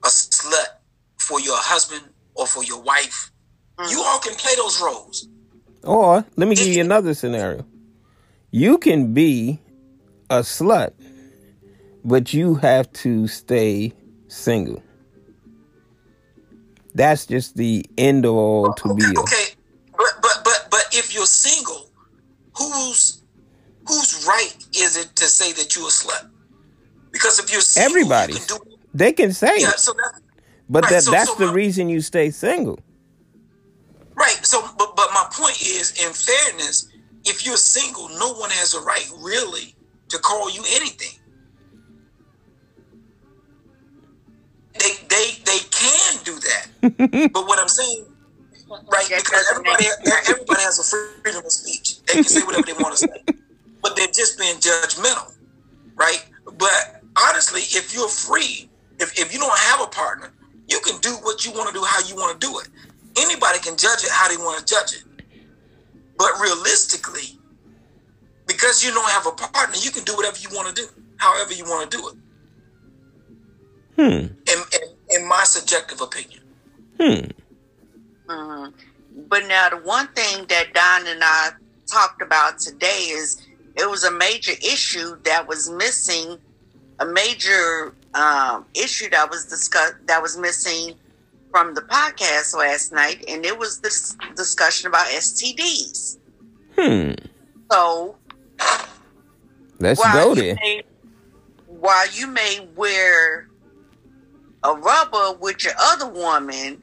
[0.04, 0.78] a slut
[1.18, 2.02] for your husband
[2.34, 3.32] or for your wife.
[3.78, 3.90] Mm.
[3.90, 5.28] You all can play those roles.
[5.82, 7.64] Or let me give you another scenario.
[8.50, 9.58] You can be
[10.30, 10.92] a slut,
[12.04, 13.92] but you have to stay
[14.28, 14.82] single.
[16.94, 19.04] That's just the end all to be.
[19.04, 19.44] Okay, A, okay,
[19.92, 21.90] but but but but if you're single,
[22.56, 23.22] whose
[23.88, 26.28] whose right is it to say that you're a slut?
[27.12, 28.58] Because if you're single, everybody, you can do
[28.94, 30.20] they can say Yeah, it, so that,
[30.68, 32.78] but right, that so- that's so the my- reason you stay single.
[34.14, 34.38] Right.
[34.44, 36.88] So, but but my point is, in fairness,
[37.24, 39.74] if you're single, no one has a right really
[40.08, 41.16] to call you anything.
[44.78, 48.06] They they they can do that, but what I'm saying,
[48.92, 49.06] right?
[49.08, 49.86] Because everybody
[50.28, 52.02] everybody has a freedom of speech.
[52.06, 53.22] They can say whatever they want to say,
[53.88, 55.34] but they're just being judgmental,
[55.94, 56.24] right?
[56.44, 58.68] But honestly, if you're free,
[59.00, 60.30] if if you don't have a partner,
[60.68, 62.68] you can do what you want to do, how you want to do it.
[63.18, 65.04] Anybody can judge it how they want to judge it.
[66.18, 67.38] But realistically,
[68.46, 71.54] because you don't have a partner, you can do whatever you want to do, however
[71.54, 72.14] you want to do it.
[73.96, 74.26] Hmm.
[74.26, 76.40] In, in, in my subjective opinion.
[77.00, 77.30] Hmm.
[78.30, 78.72] Mhm.
[79.28, 81.50] But now, the one thing that Don and I
[81.90, 83.40] talked about today is
[83.78, 86.38] it was a major issue that was missing,
[86.98, 90.94] a major um, issue that was discussed that was missing
[91.50, 96.18] from the podcast last night, and it was this discussion about STDs.
[96.76, 97.12] Hmm.
[97.70, 98.16] So
[99.80, 100.54] Let's go there.
[100.56, 100.82] may-
[101.66, 103.48] while you may wear
[104.64, 106.82] a rubber with your other woman,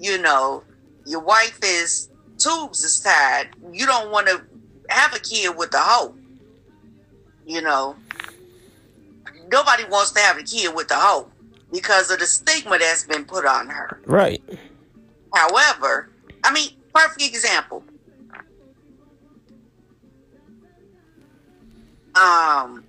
[0.00, 0.64] you know,
[1.06, 3.50] your wife is tubes is tied.
[3.72, 4.42] You don't want to
[4.88, 6.14] have a kid with a hoe.
[7.46, 7.96] You know,
[9.50, 11.28] nobody wants to have a kid with a hoe
[11.72, 14.00] because of the stigma that's been put on her.
[14.06, 14.42] Right.
[15.34, 16.10] However,
[16.44, 17.84] I mean, perfect example.
[22.14, 22.84] Um,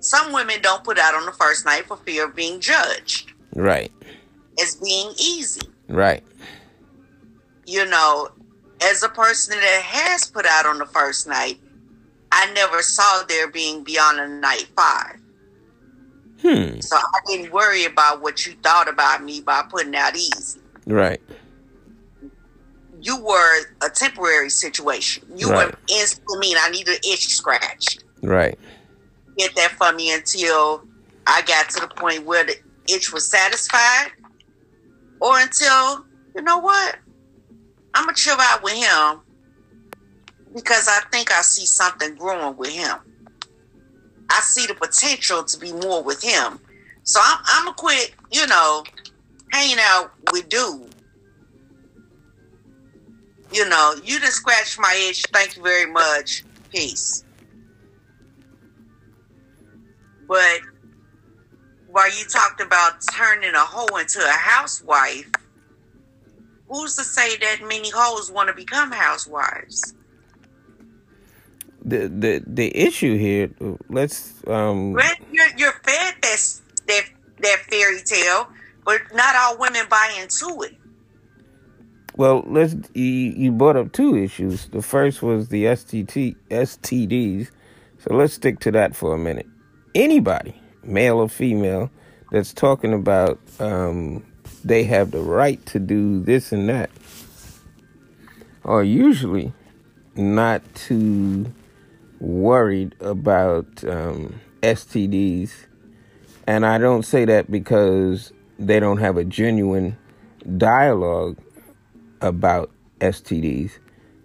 [0.00, 3.92] some women don't put out on the first night for fear of being judged Right.
[4.60, 5.60] as being easy.
[5.88, 6.24] Right.
[7.66, 8.30] You know,
[8.84, 11.60] as a person that has put out on the first night,
[12.30, 15.18] I never saw there being beyond a night five.
[16.40, 16.80] Hmm.
[16.80, 20.60] So I didn't worry about what you thought about me by putting out easy.
[20.86, 21.20] Right.
[23.00, 25.24] You were a temporary situation.
[25.36, 25.66] You Right.
[25.68, 27.98] were instantly mean I need an itch scratch.
[28.22, 28.58] Right.
[29.38, 30.84] Get that for me until
[31.26, 32.56] I got to the point where the
[32.88, 34.12] itch was satisfied.
[35.20, 36.04] Or until,
[36.34, 36.96] you know what?
[37.94, 39.20] I'm gonna chill out with him
[40.54, 42.98] because I think I see something growing with him.
[44.30, 46.58] I see the potential to be more with him.
[47.04, 48.84] So I'm, gonna quit, you know,
[49.50, 50.94] hanging out with dude.
[53.52, 55.22] You know, you just scratched my itch.
[55.32, 56.44] Thank you very much.
[56.70, 57.24] Peace.
[60.26, 60.60] But
[61.88, 65.30] while you talked about turning a hoe into a housewife,
[66.72, 69.94] who's to say that many hoes want to become housewives?
[71.84, 73.50] The the the issue here.
[73.88, 74.92] Let's um.
[74.92, 77.04] Well, You're, you're fed that, that,
[77.40, 78.48] that fairy tale,
[78.84, 80.76] but not all women buy into it.
[82.16, 82.74] Well, let's.
[82.94, 84.68] You, you brought up two issues.
[84.68, 87.50] The first was the STT STDs.
[87.98, 89.46] So let's stick to that for a minute.
[89.94, 91.90] Anybody, male or female,
[92.30, 94.24] that's talking about um,
[94.64, 96.90] they have the right to do this and that,
[98.64, 99.52] are usually
[100.14, 101.52] not too
[102.20, 105.50] worried about um, STDs.
[106.46, 109.96] And I don't say that because they don't have a genuine
[110.56, 111.38] dialogue
[112.20, 113.72] about STDs,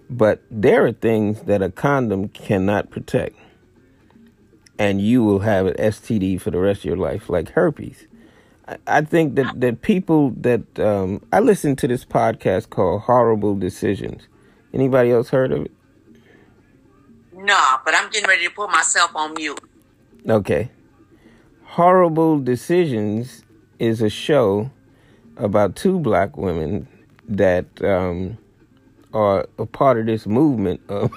[0.10, 3.36] but there are things that a condom cannot protect.
[4.80, 8.08] And you will have an STD for the rest of your life, like herpes.
[8.86, 14.28] I think that, that people that um, I listen to this podcast called Whoreible Decisions.
[14.74, 15.72] Anybody else heard of it?
[17.34, 19.60] No, but I'm getting ready to put myself on mute.
[20.28, 20.70] Okay.
[21.72, 23.46] Whoreible Decisions
[23.80, 24.70] is a show
[25.38, 26.88] about two black women
[27.30, 28.38] that um,
[29.14, 31.12] are a part of this movement of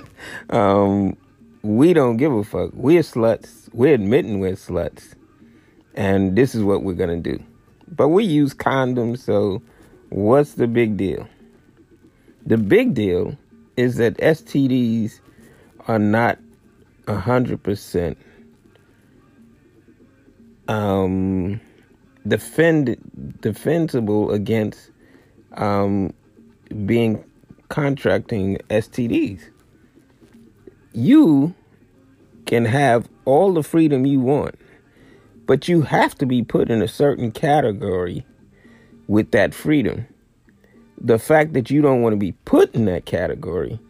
[0.50, 1.16] um,
[1.62, 2.70] we don't give a fuck.
[2.72, 3.68] We're sluts.
[3.72, 5.14] We're admitting we're sluts.
[5.98, 7.42] And this is what we're going to do.
[7.88, 9.60] But we use condoms, so
[10.10, 11.28] what's the big deal?
[12.46, 13.36] The big deal
[13.76, 15.18] is that STDs
[15.88, 16.38] are not
[17.06, 18.16] 100%
[20.68, 21.60] um,
[22.28, 24.92] defend, defensible against
[25.54, 26.14] um,
[26.86, 27.24] being
[27.70, 29.40] contracting STDs.
[30.92, 31.56] You
[32.46, 34.54] can have all the freedom you want,
[35.48, 38.24] but you have to be put in a certain category
[39.08, 40.06] with that freedom.
[41.00, 43.80] The fact that you don't want to be put in that category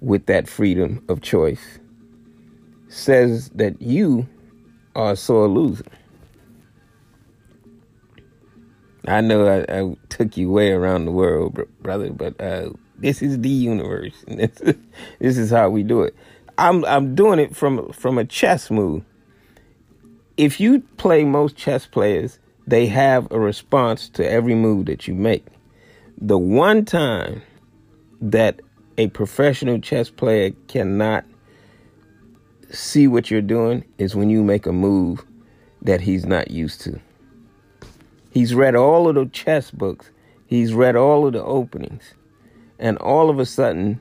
[0.00, 1.80] with that freedom of choice
[2.88, 4.28] says that you
[4.94, 5.84] are a sore loser.
[9.08, 13.40] I know I, I, took you way around the world, brother, but uh, this is
[13.40, 14.14] the universe.
[14.28, 14.74] This,
[15.18, 16.14] this is how we do it.
[16.58, 19.02] I'm I'm doing it from from a chess move.
[20.40, 25.12] If you play most chess players, they have a response to every move that you
[25.12, 25.44] make.
[26.16, 27.42] The one time
[28.22, 28.62] that
[28.96, 31.26] a professional chess player cannot
[32.70, 35.26] see what you're doing is when you make a move
[35.82, 36.98] that he's not used to.
[38.30, 40.08] He's read all of the chess books.
[40.46, 42.14] He's read all of the openings.
[42.78, 44.00] And all of a sudden,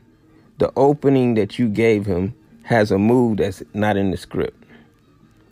[0.58, 2.34] the opening that you gave him
[2.64, 4.59] has a move that's not in the script.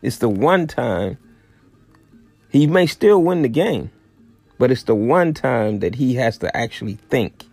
[0.01, 1.17] It's the one time
[2.49, 3.91] he may still win the game,
[4.57, 7.45] but it's the one time that he has to actually think.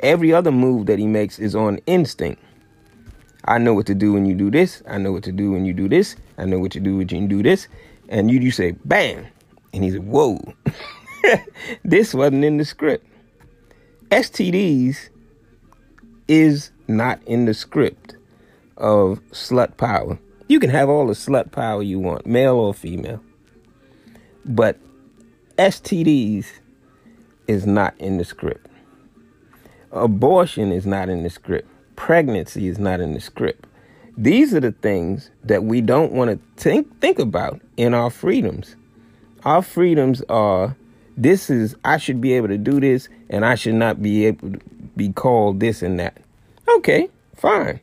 [0.00, 2.42] Every other move that he makes is on instinct.
[3.44, 4.82] I know what to do when you do this.
[4.88, 6.16] I know what to do when you do this.
[6.38, 7.68] I know what to do when you do this.
[8.08, 9.26] And you, you say, bam,
[9.72, 10.38] and he said, Whoa,
[11.84, 13.06] this wasn't in the script.
[14.10, 15.08] STDs
[16.28, 18.16] is not in the script
[18.76, 20.18] of slut power.
[20.46, 23.20] You can have all the slut power you want, male or female.
[24.44, 24.78] But
[25.56, 26.46] STDs
[27.46, 28.66] is not in the script.
[29.92, 31.68] Abortion is not in the script.
[31.96, 33.66] Pregnancy is not in the script.
[34.16, 38.76] These are the things that we don't want to think think about in our freedoms.
[39.44, 40.76] Our freedoms are
[41.16, 44.52] this is I should be able to do this and I should not be able
[44.52, 44.60] to
[44.96, 46.18] be called this and that.
[46.76, 47.80] Okay, fine.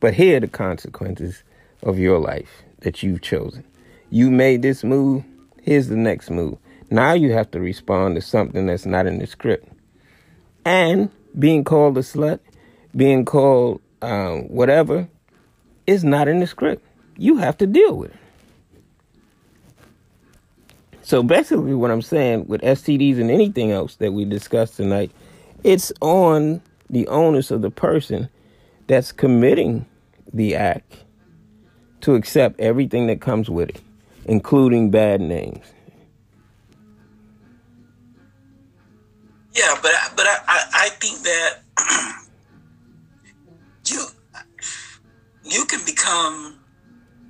[0.00, 1.42] But here are the consequences
[1.84, 3.64] of your life that you've chosen.
[4.10, 5.24] You made this move,
[5.62, 6.58] here's the next move.
[6.90, 9.68] Now you have to respond to something that's not in the script.
[10.64, 12.40] And being called a slut,
[12.96, 15.08] being called um, whatever,
[15.86, 16.84] is not in the script.
[17.16, 18.16] You have to deal with it.
[21.02, 25.10] So basically, what I'm saying with STDs and anything else that we discussed tonight,
[25.62, 28.30] it's on the onus of the person
[28.86, 29.84] that's committing
[30.32, 31.03] the act
[32.04, 33.80] to accept everything that comes with it,
[34.26, 35.64] including bad names.
[39.54, 41.60] Yeah, but but I, I think that
[43.86, 44.04] you
[45.44, 46.58] you can become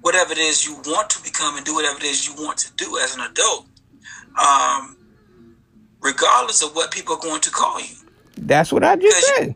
[0.01, 2.73] whatever it is you want to become and do whatever it is you want to
[2.75, 3.67] do as an adult,
[4.45, 4.97] um,
[6.01, 7.95] regardless of what people are going to call you.
[8.39, 9.55] That's what I just because said.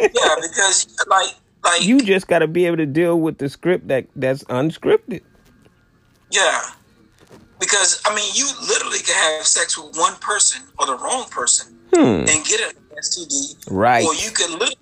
[0.14, 1.34] yeah, because like
[1.64, 5.22] like you just got to be able to deal with the script that that's unscripted.
[6.30, 6.60] Yeah,
[7.60, 11.78] because I mean, you literally can have sex with one person or the wrong person
[11.94, 12.00] hmm.
[12.00, 14.04] and get an STD, right?
[14.04, 14.76] Or you could literally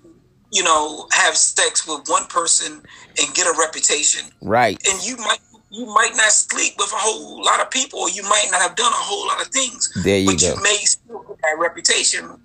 [0.51, 2.81] you know, have sex with one person
[3.19, 4.29] and get a reputation.
[4.41, 4.81] Right.
[4.87, 8.23] And you might you might not sleep with a whole lot of people, or you
[8.23, 9.91] might not have done a whole lot of things.
[10.03, 10.53] There you but go.
[10.53, 12.37] you may still get that reputation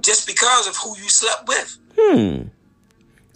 [0.00, 1.78] just because of who you slept with.
[1.98, 2.42] Hmm.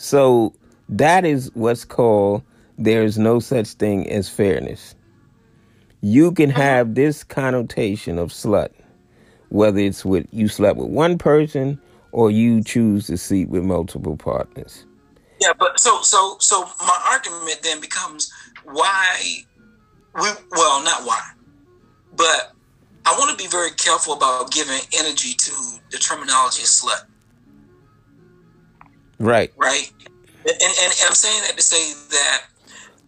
[0.05, 0.53] So
[0.91, 2.43] that is what's called
[2.77, 4.95] there's no such thing as fairness.
[6.03, 6.63] You can Uh-huh.
[6.63, 8.71] have this connotation of slut,
[9.49, 11.81] whether it's with you slept with one person
[12.13, 14.87] or you choose to sleep with multiple partners.
[15.41, 18.33] Yeah, but so so so my argument then becomes
[18.65, 19.45] why
[20.15, 21.23] we well not why,
[22.13, 22.53] but
[23.07, 25.53] I want to be very careful about giving energy to
[25.93, 27.03] the terminology of slut,
[29.21, 29.53] Right.
[29.57, 29.93] right?
[30.47, 32.43] And, and, and I'm saying that to say that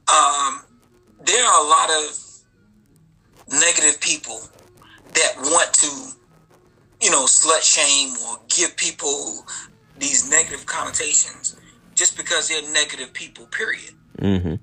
[0.08, 0.62] um,
[1.24, 2.26] there are a lot of
[3.60, 4.40] negative people
[5.14, 5.86] that want to,
[7.00, 9.44] you know, slut shame or give people
[9.98, 11.56] these negative connotations
[11.94, 13.92] just because they're negative people, period.
[14.18, 14.54] Mm-hmm.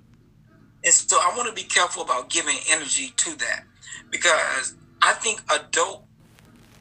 [0.85, 3.63] And so I want to be careful about giving energy to that
[4.11, 6.03] because I think adult,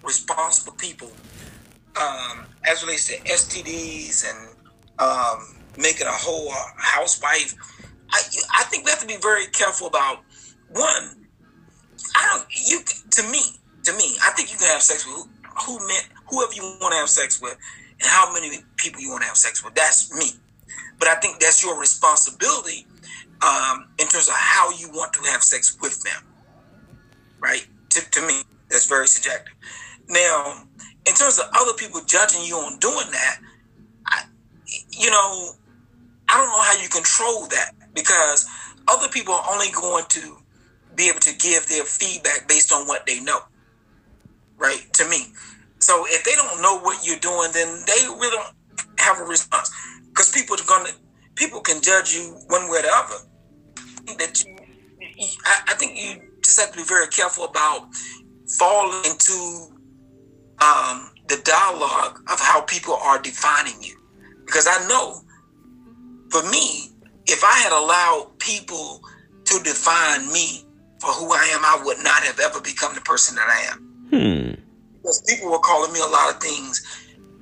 [0.03, 1.11] responsible people,
[2.01, 4.49] um, as relates to STDs and
[4.99, 7.55] um, making a whole uh, housewife,
[8.11, 8.21] I,
[8.55, 10.19] I think we have to be very careful about
[10.71, 11.27] one.
[12.17, 12.47] I don't.
[12.51, 13.41] You to me,
[13.85, 16.93] to me, I think you can have sex with who, who meant whoever you want
[16.93, 17.57] to have sex with,
[18.01, 19.75] and how many people you want to have sex with.
[19.75, 20.39] That's me.
[20.99, 22.87] But I think that's your responsibility
[23.43, 26.23] um, in terms of how you want to have sex with them.
[27.41, 27.67] Right?
[27.91, 29.55] To, to me, that's very subjective.
[30.09, 30.65] Now,
[31.07, 33.41] in terms of other people judging you on doing that,
[34.07, 34.25] I,
[34.91, 35.53] you know,
[36.29, 38.47] I don't know how you control that because
[38.89, 40.37] other people are only going to
[40.95, 43.41] be able to give their feedback based on what they know.
[44.57, 44.87] Right?
[44.95, 45.27] To me.
[45.79, 48.55] So if they don't know what you're doing, then they really don't
[48.99, 49.71] have a response
[50.09, 50.91] because people are gonna
[51.35, 54.17] people can judge you one way or the other.
[54.19, 54.57] That you,
[55.69, 57.89] I think you just have to be very careful about
[58.59, 59.73] falling into
[60.61, 63.97] um, the dialogue of how people are defining you,
[64.47, 65.21] because I know
[66.33, 66.91] for me,
[67.27, 69.01] if I had allowed people
[69.45, 70.65] to define me
[70.99, 73.79] for who I am, I would not have ever become the person that I am.
[74.11, 74.61] Hmm.
[74.99, 76.81] Because people were calling me a lot of things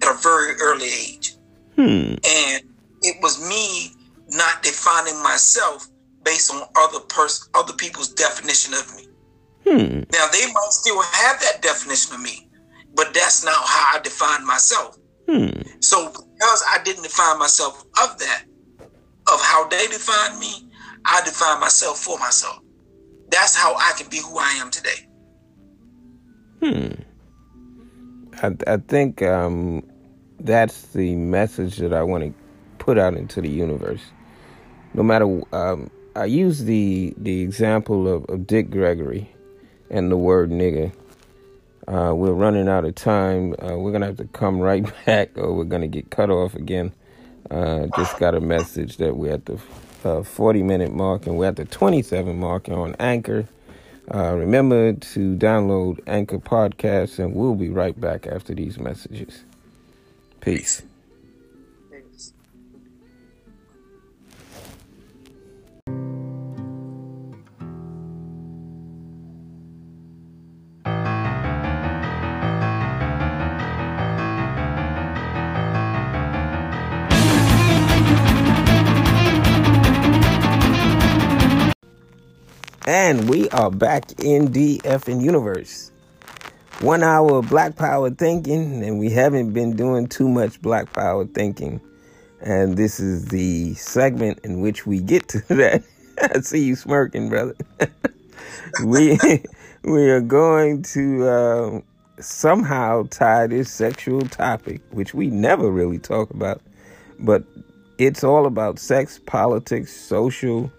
[0.02, 1.36] at a very early age.
[1.76, 2.14] Hmm.
[2.28, 2.62] and
[3.02, 3.92] it was me
[4.28, 5.88] not defining myself
[6.24, 9.04] based on other person other people's definition of me
[9.64, 10.00] Hmm.
[10.12, 12.48] now they might still have that definition of me
[12.94, 15.62] but that's not how i define myself Hmm.
[15.80, 18.42] so because i didn't define myself of that
[19.32, 20.68] of how they define me
[21.04, 22.60] i define myself for myself
[23.30, 25.06] that's how i can be who i am today
[26.60, 26.88] Hmm.
[28.42, 29.82] I I think um,
[30.38, 32.34] that's the message that I want to
[32.78, 34.02] put out into the universe.
[34.92, 39.30] No matter, um, I use the the example of, of Dick Gregory
[39.90, 40.92] and the word nigger.
[41.88, 43.54] Uh, we're running out of time.
[43.58, 46.92] Uh, we're gonna have to come right back, or we're gonna get cut off again.
[47.50, 49.58] Uh, just got a message that we're at the
[50.04, 53.46] uh, 40 minute mark, and we're at the 27 mark on Anchor.
[54.12, 59.44] Uh, remember to download Anchor Podcasts, and we'll be right back after these messages.
[60.40, 60.82] Peace.
[82.86, 85.92] And we are back in DF and Universe.
[86.80, 91.26] One hour of Black Power thinking, and we haven't been doing too much Black Power
[91.26, 91.82] thinking.
[92.40, 95.82] And this is the segment in which we get to that.
[96.22, 97.54] I see you smirking, brother.
[98.84, 99.18] we
[99.84, 101.80] we are going to uh,
[102.18, 106.62] somehow tie this sexual topic, which we never really talk about,
[107.18, 107.44] but
[107.98, 110.72] it's all about sex, politics, social,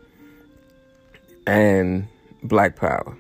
[1.48, 2.08] and
[2.44, 3.18] black power.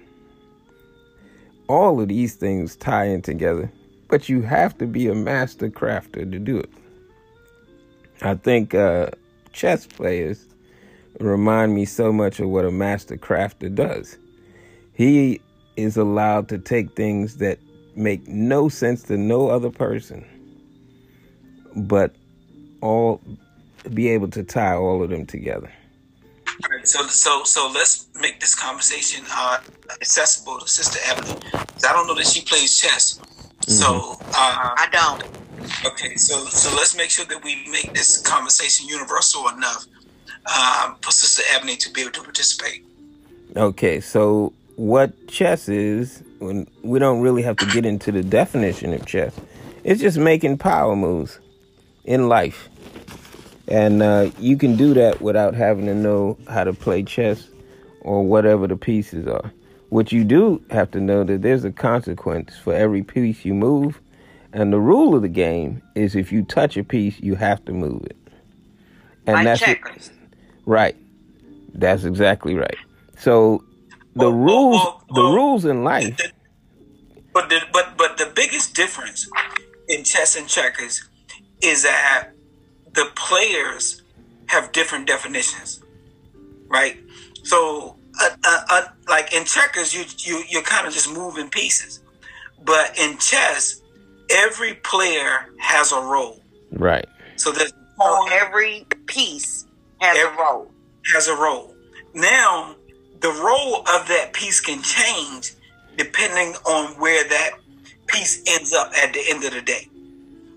[1.67, 3.71] All of these things tie in together,
[4.09, 6.69] but you have to be a master crafter to do it.
[8.21, 9.11] I think uh,
[9.53, 10.45] chess players
[11.19, 14.17] remind me so much of what a master crafter does.
[14.93, 15.41] He
[15.77, 17.59] is allowed to take things that
[17.95, 20.25] make no sense to no other person,
[21.75, 22.15] but
[22.81, 23.21] all
[23.93, 25.71] be able to tie all of them together.
[26.63, 29.59] All right, so so so let's make this conversation uh,
[30.01, 31.39] accessible to Sister Ebony.
[31.51, 33.19] 'Cause I don't know that she plays chess.
[33.67, 35.23] So uh, I don't.
[35.85, 39.85] okay, so so let's make sure that we make this conversation universal enough
[40.57, 42.83] um, for Sister Ebony to be able to participate.
[43.55, 48.93] Okay, so what chess is, when we don't really have to get into the definition
[48.93, 49.33] of chess,
[49.83, 51.39] It's just making power moves
[52.05, 52.69] in life.
[53.67, 57.47] And uh, you can do that without having to know how to play chess
[58.01, 59.51] or whatever the pieces are.
[59.89, 63.99] What you do have to know that there's a consequence for every piece you move.
[64.53, 67.73] And the rule of the game is if you touch a piece, you have to
[67.73, 68.17] move it.
[69.27, 70.07] And like that's checkers.
[70.07, 70.13] It,
[70.65, 70.95] right.
[71.73, 72.77] That's exactly right.
[73.17, 73.63] So
[74.15, 76.19] the well, rules well, well, the rules in life
[77.33, 79.29] but the, but but the biggest difference
[79.87, 81.07] in chess and checkers
[81.61, 82.30] is that
[82.93, 84.01] the players
[84.47, 85.81] have different definitions,
[86.67, 86.97] right?
[87.43, 92.01] So, uh, uh, uh, like in checkers, you you you're kind of just moving pieces,
[92.63, 93.81] but in chess,
[94.29, 97.07] every player has a role, right?
[97.37, 99.65] So there's so every piece
[99.99, 100.71] has every, a role.
[101.13, 101.75] Has a role.
[102.13, 102.75] Now,
[103.21, 105.53] the role of that piece can change
[105.97, 107.51] depending on where that
[108.07, 109.87] piece ends up at the end of the day.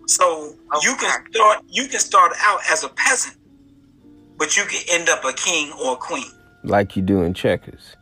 [0.06, 0.86] So okay.
[0.86, 3.36] you can start you can start out as a peasant,
[4.36, 6.30] but you can end up a king or a queen.
[6.62, 7.96] Like you do in checkers.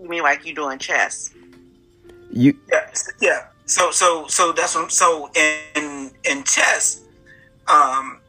[0.00, 1.30] You mean like you do in chess?
[2.30, 3.46] You yeah yeah.
[3.66, 7.02] So so so that's what, so in in chess,
[7.68, 8.20] um,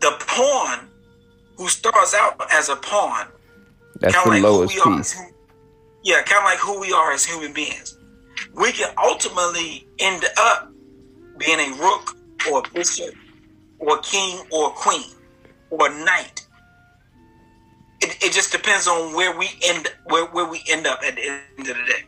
[0.00, 0.88] the pawn
[1.56, 3.26] who starts out as a pawn.
[4.00, 5.18] That's the like lowest piece.
[5.18, 5.30] Are,
[6.04, 7.96] yeah, kind of like who we are as human beings.
[8.56, 10.72] We can ultimately end up
[11.38, 12.16] being a rook
[12.50, 13.14] or a bishop
[13.78, 15.10] or a king or a queen
[15.70, 16.46] or a knight.
[18.00, 21.22] It, it just depends on where we end where, where we end up at the
[21.22, 22.04] end of the day.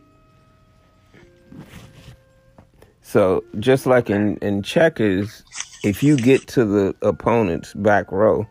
[3.03, 5.43] So just like in, in checkers,
[5.83, 8.47] if you get to the opponent's back row,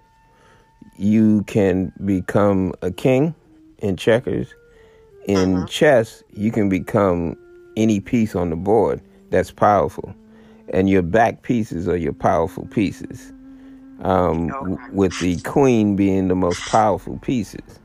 [0.98, 3.36] you can become a king
[3.80, 4.54] in checkers
[5.28, 5.68] in uh-huh.
[5.68, 7.38] chess, you can become
[7.78, 10.14] any piece on the board that's powerful,
[10.74, 13.32] and your back pieces are your powerful pieces.
[14.02, 14.84] Um, okay.
[14.92, 17.80] With the queen being the most powerful pieces,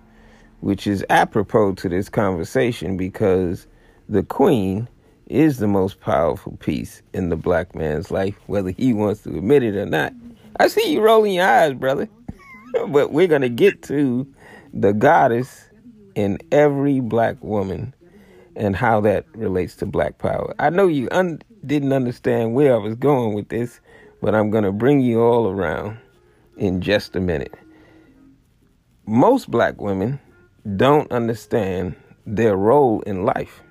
[0.61, 3.67] which is apropos to this conversation because
[4.09, 4.89] the queen
[5.29, 9.63] is the most powerful piece in the black man's life, whether he wants to admit
[9.63, 10.13] it or not.
[10.61, 12.09] I see you rolling your eyes, brother.
[12.89, 14.27] but we're going to get to
[14.73, 15.69] the goddess
[16.15, 17.95] in every black woman
[18.57, 20.55] and how that relates to black power.
[20.59, 23.81] I know you un- didn't understand where I was going with this,
[24.21, 25.99] but I'm going to bring you all around
[26.57, 27.55] in just a minute.
[29.07, 30.21] Most black women
[30.77, 31.97] don't understand
[32.27, 33.63] their role in life.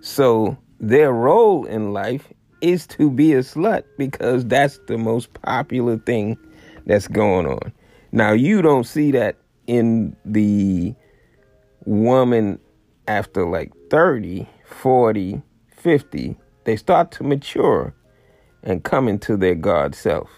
[0.00, 5.98] So, their role in life is to be a slut because that's the most popular
[5.98, 6.38] thing
[6.86, 7.72] that's going on.
[8.12, 9.36] Now, you don't see that
[9.66, 10.94] in the
[11.84, 12.58] woman
[13.06, 15.42] after like 30, 40,
[15.76, 17.92] 50, they start to mature
[18.62, 20.30] and come into their God self.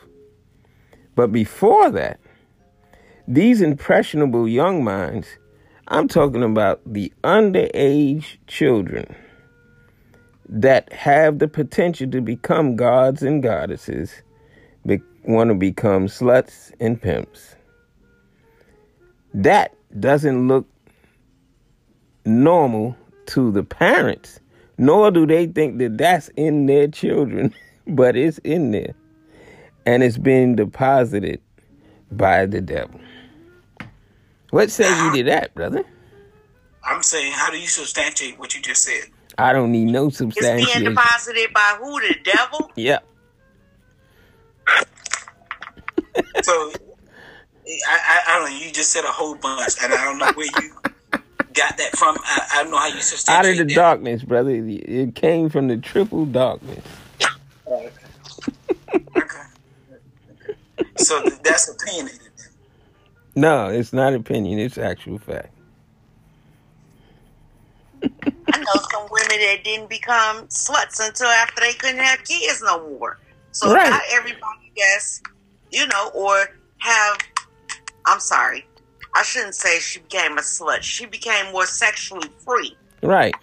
[1.14, 2.18] But before that,
[3.28, 5.28] these impressionable young minds,
[5.88, 9.14] I'm talking about the underage children
[10.48, 14.22] that have the potential to become gods and goddesses,
[14.86, 17.54] be- want to become sluts and pimps.
[19.34, 20.66] That doesn't look
[22.24, 22.96] normal
[23.26, 24.40] to the parents,
[24.78, 27.54] nor do they think that that's in their children,
[27.86, 28.94] but it's in there.
[29.84, 31.40] And it's being deposited
[32.10, 33.00] by the devil.
[34.50, 35.84] What say you to that, brother?
[36.84, 39.04] I'm saying, how do you substantiate what you just said?
[39.38, 40.68] I don't need no substantiation.
[40.68, 42.00] It's being deposited by who?
[42.00, 42.70] The devil?
[42.76, 43.06] Yep.
[46.42, 46.72] so,
[47.88, 48.56] I, I, I, don't know.
[48.58, 50.91] You just said a whole bunch, and I don't know where you
[51.54, 52.16] got that from?
[52.24, 53.80] I, I don't know how you substantiate Out of the that.
[53.80, 54.50] darkness, brother.
[54.52, 56.84] It came from the triple darkness.
[57.66, 57.90] okay.
[59.16, 59.42] okay.
[60.96, 62.20] So that's opinionated.
[63.34, 64.58] No, it's not opinion.
[64.58, 65.54] It's actual fact.
[68.02, 72.88] I know some women that didn't become sluts until after they couldn't have kids no
[72.90, 73.18] more.
[73.52, 73.88] So right.
[73.88, 75.22] not everybody, yes,
[75.70, 76.46] you know, or
[76.78, 77.18] have.
[78.04, 78.66] I'm sorry.
[79.14, 80.82] I shouldn't say she became a slut.
[80.82, 82.76] She became more sexually free.
[83.02, 83.34] Right.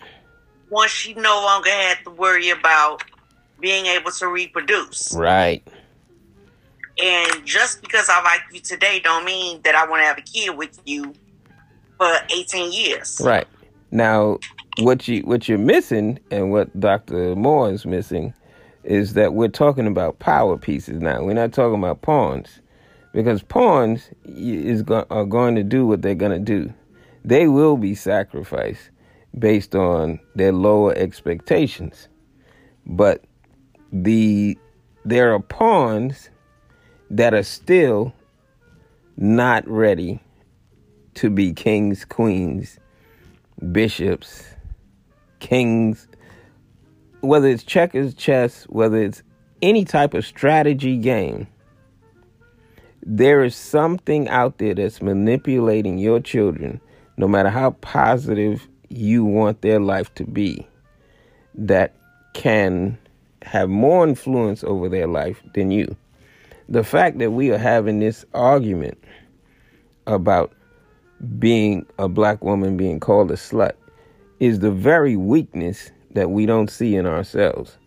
[0.69, 3.03] Once she no longer had to worry about
[3.59, 5.13] being able to reproduce.
[5.13, 5.65] Right.
[7.01, 10.21] And just because I like you today don't mean that I want to have a
[10.21, 11.13] kid with you
[11.97, 13.21] for 18 years.
[13.23, 13.47] Right.
[13.91, 14.39] Now,
[14.79, 17.35] what you what you're missing and what Dr.
[17.35, 18.33] Moore is missing
[18.83, 21.23] is that we're talking about power pieces now.
[21.23, 22.61] We're not talking about pawns
[23.23, 26.73] because pawns is go- are going to do what they're going to do.
[27.25, 28.89] They will be sacrificed
[29.37, 32.07] based on their lower expectations.
[32.85, 33.23] but
[33.91, 34.57] the
[35.05, 36.29] there are pawns
[37.09, 38.13] that are still
[39.17, 40.19] not ready
[41.15, 42.79] to be kings, queens,
[43.71, 44.43] bishops,
[45.39, 46.07] kings,
[47.21, 49.23] whether it's checkers, chess, whether it's
[49.61, 51.47] any type of strategy game,
[53.03, 56.81] there is something out there that's manipulating your children,
[57.17, 60.67] no matter how positive you want their life to be,
[61.55, 61.95] that
[62.33, 62.97] can
[63.41, 65.95] have more influence over their life than you.
[66.67, 68.97] The fact that we are having this argument
[70.05, 70.53] about
[71.37, 73.73] being a black woman being called a slut
[74.39, 77.77] is the very weakness that we don't see in ourselves.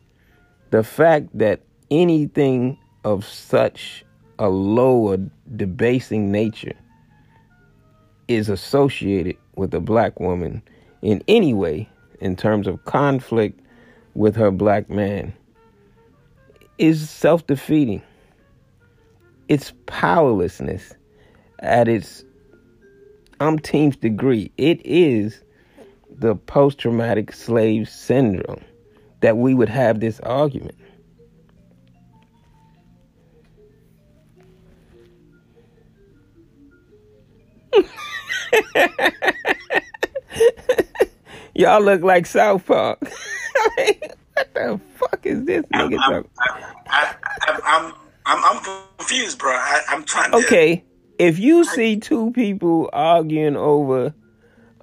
[0.71, 1.61] The fact that
[1.91, 4.05] anything of such
[4.43, 5.19] a lower,
[5.55, 6.75] debasing nature
[8.27, 10.61] is associated with a black woman
[11.01, 11.89] in any way
[12.21, 13.61] in terms of conflict
[14.15, 15.33] with her black man
[16.79, 18.03] is self defeating.
[19.49, 20.93] It's powerlessness
[21.61, 22.25] at its
[23.39, 24.51] umpteenth degree.
[24.57, 25.41] It is
[26.11, 28.65] the post traumatic slave syndrome
[29.21, 30.75] that we would have this argument.
[41.55, 42.99] Y'all look like South Park.
[43.03, 46.25] what the fuck is this nigga I'm, I'm,
[46.87, 47.15] I,
[48.27, 48.63] I'm, I'm
[48.99, 49.53] confused, bro.
[49.53, 50.39] I, am trying to.
[50.39, 50.85] Okay,
[51.19, 54.15] if you see two people arguing over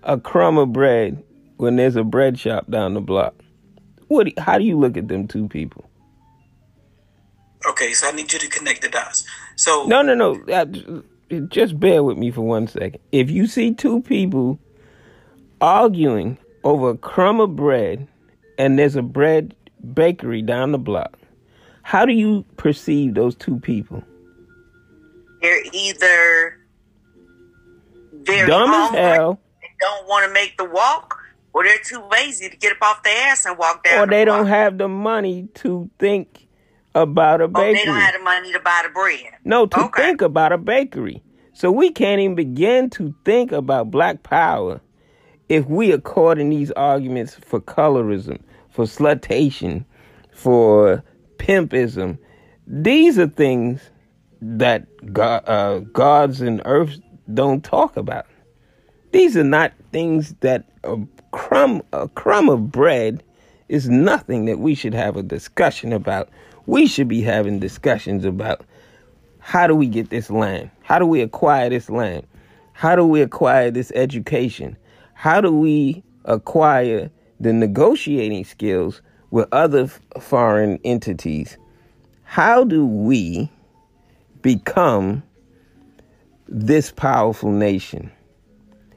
[0.03, 1.23] a crumb of bread
[1.57, 3.35] when there's a bread shop down the block,
[4.07, 4.27] what?
[4.37, 5.89] How do you look at them two people?
[7.67, 9.25] Okay, so I need you to connect the dots.
[9.55, 10.41] So no, no, no.
[10.51, 10.65] Uh,
[11.49, 12.99] Just bear with me for one second.
[13.11, 14.59] If you see two people
[15.61, 18.07] arguing over a crumb of bread
[18.57, 19.55] and there's a bread
[19.93, 21.17] bakery down the block,
[21.83, 24.03] how do you perceive those two people?
[25.41, 26.59] They're either
[28.11, 31.17] very dumb as hell, They don't want to make the walk,
[31.53, 33.99] or they're too lazy to get up off their ass and walk down.
[33.99, 36.47] Or they the don't have the money to think
[37.01, 37.69] about a bakery.
[37.69, 39.33] Oh, they don't have the money to buy the bread.
[39.45, 40.03] No, to Okay.
[40.03, 41.23] think about a bakery.
[41.53, 44.81] So we can't even begin to think about black power
[45.49, 48.39] if we are caught in these arguments for colorism,
[48.69, 49.85] for slutation,
[50.31, 51.03] for
[51.37, 52.17] pimpism.
[52.67, 53.81] These are things
[54.41, 56.99] that God, uh, gods and earth
[57.33, 58.25] don't talk about.
[59.11, 60.97] These are not things that a
[61.31, 63.23] crumb a crumb of bread
[63.69, 66.29] is nothing that we should have a discussion about.
[66.69, 68.63] We should be having discussions about
[69.39, 70.69] how do we get this land?
[70.83, 72.27] How do we acquire this land?
[72.73, 74.77] How do we acquire this education?
[75.15, 77.09] How do we acquire
[77.39, 79.01] the negotiating skills
[79.31, 79.87] with other
[80.19, 81.57] foreign entities?
[82.21, 83.51] How do we
[84.43, 85.23] become
[86.47, 88.11] this powerful nation?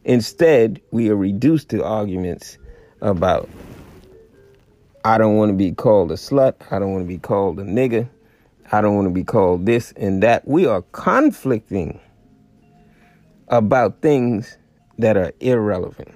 [0.04, 2.58] Instead, we are reduced to arguments
[3.00, 3.48] about
[5.04, 6.54] I don't want to be called a slut.
[6.70, 8.08] I don't want to be called a nigger.
[8.70, 10.46] I don't want to be called this and that.
[10.46, 12.00] We are conflicting
[13.48, 14.56] about things
[14.98, 16.14] that are irrelevant.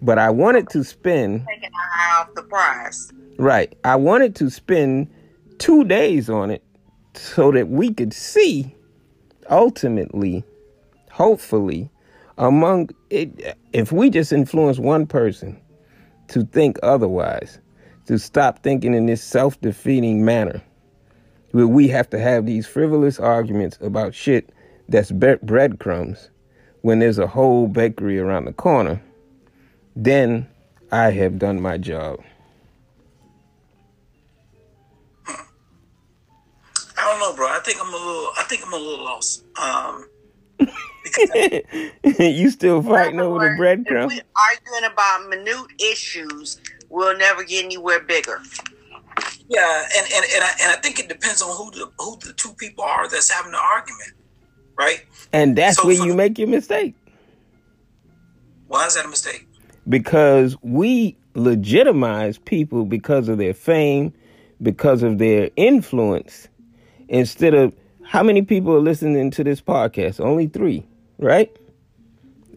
[0.00, 3.10] But I wanted to spend, Taking eye off the prize.
[3.38, 5.08] right, I wanted to spend
[5.58, 6.62] two days on it
[7.14, 8.74] so that we could see
[9.50, 10.44] ultimately,
[11.10, 11.90] hopefully,
[12.38, 15.60] among it, if we just influence one person
[16.28, 17.58] to think otherwise,
[18.06, 20.62] to stop thinking in this self defeating manner,
[21.52, 24.50] where we have to have these frivolous arguments about shit
[24.88, 26.30] that's bre- breadcrumbs
[26.82, 29.02] when there's a whole bakery around the corner,
[29.96, 30.46] then
[30.92, 32.20] I have done my job.
[36.98, 37.46] I don't know, bro.
[37.48, 38.30] I think I'm a little.
[38.38, 39.44] I think I'm a little lost.
[39.60, 40.06] Um,
[40.58, 41.62] because
[42.18, 44.20] you still fighting over the breadcrumbs?
[44.52, 46.60] arguing about minute issues,
[46.96, 48.40] we'll never get anywhere bigger.
[49.48, 52.32] yeah, and and and I, and I think it depends on who the who the
[52.32, 54.12] two people are that's having the argument,
[54.78, 55.04] right?
[55.32, 56.94] And that's So where you the- make your mistake.
[58.68, 59.46] Why is that a mistake?
[59.88, 64.12] because we legitimize people because of their fame,
[64.60, 66.48] because of their influence,
[67.08, 67.72] instead of
[68.02, 70.18] how many people are listening to this podcast?
[70.18, 70.84] Only three,
[71.18, 71.54] right?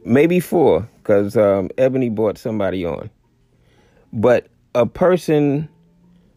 [0.06, 3.12] Maybe four, because um, Ebony brought somebody on.
[4.12, 5.70] But a person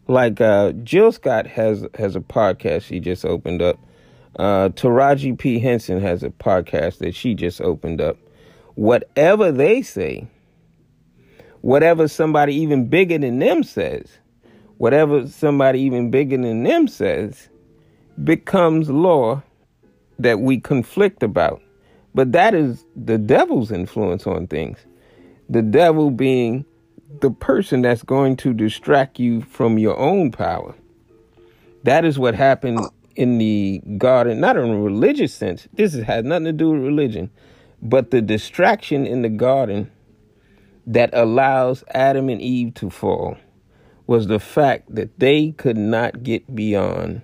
[0.08, 3.78] like uh, Jill Scott has has a podcast she just opened up.
[4.38, 8.16] Uh, Taraji P Henson has a podcast that she just opened up.
[8.74, 10.26] Whatever they say,
[11.60, 14.18] whatever somebody even bigger than them says,
[14.78, 17.48] whatever somebody even bigger than them says
[18.24, 19.42] becomes law
[20.18, 21.62] that we conflict about.
[22.14, 24.78] But that is the devil's influence on things.
[25.48, 26.64] The devil being
[27.20, 30.74] the person that's going to distract you from your own power.
[31.84, 32.80] That is what happened
[33.16, 35.68] in the garden, not in a religious sense.
[35.72, 37.30] This has nothing to do with religion,
[37.80, 39.90] but the distraction in the garden
[40.86, 43.36] that allows Adam and Eve to fall
[44.06, 47.22] was the fact that they could not get beyond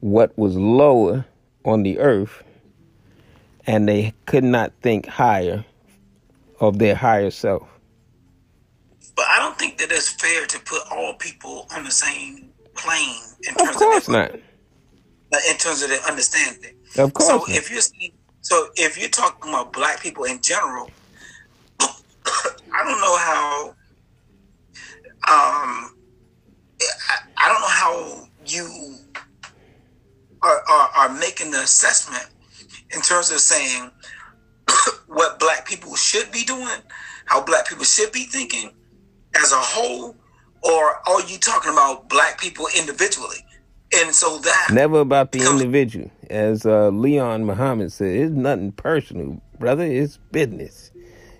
[0.00, 1.24] what was lower
[1.64, 2.42] on the earth
[3.66, 5.64] and they could not think higher
[6.60, 7.73] of their higher self.
[9.16, 13.20] But I don't think that it's fair to put all people on the same plane
[13.48, 14.40] in terms of course of their,
[15.32, 15.42] not.
[15.48, 16.74] In terms of their understanding.
[16.98, 17.28] Of course.
[17.28, 17.48] So not.
[17.50, 17.80] if you're
[18.40, 20.90] so if you're talking about black people in general,
[21.80, 23.74] I don't know how.
[25.26, 25.96] Um,
[27.08, 28.96] I, I don't know how you
[30.42, 32.26] are, are, are making the assessment
[32.90, 33.90] in terms of saying
[35.06, 36.80] what black people should be doing,
[37.24, 38.70] how black people should be thinking
[39.36, 40.16] as a whole,
[40.62, 43.38] or are you talking about black people individually?
[43.94, 49.40] And so that never about the individual, as uh, Leon Muhammad said, it's nothing personal,
[49.60, 49.84] brother.
[49.84, 50.90] It's business,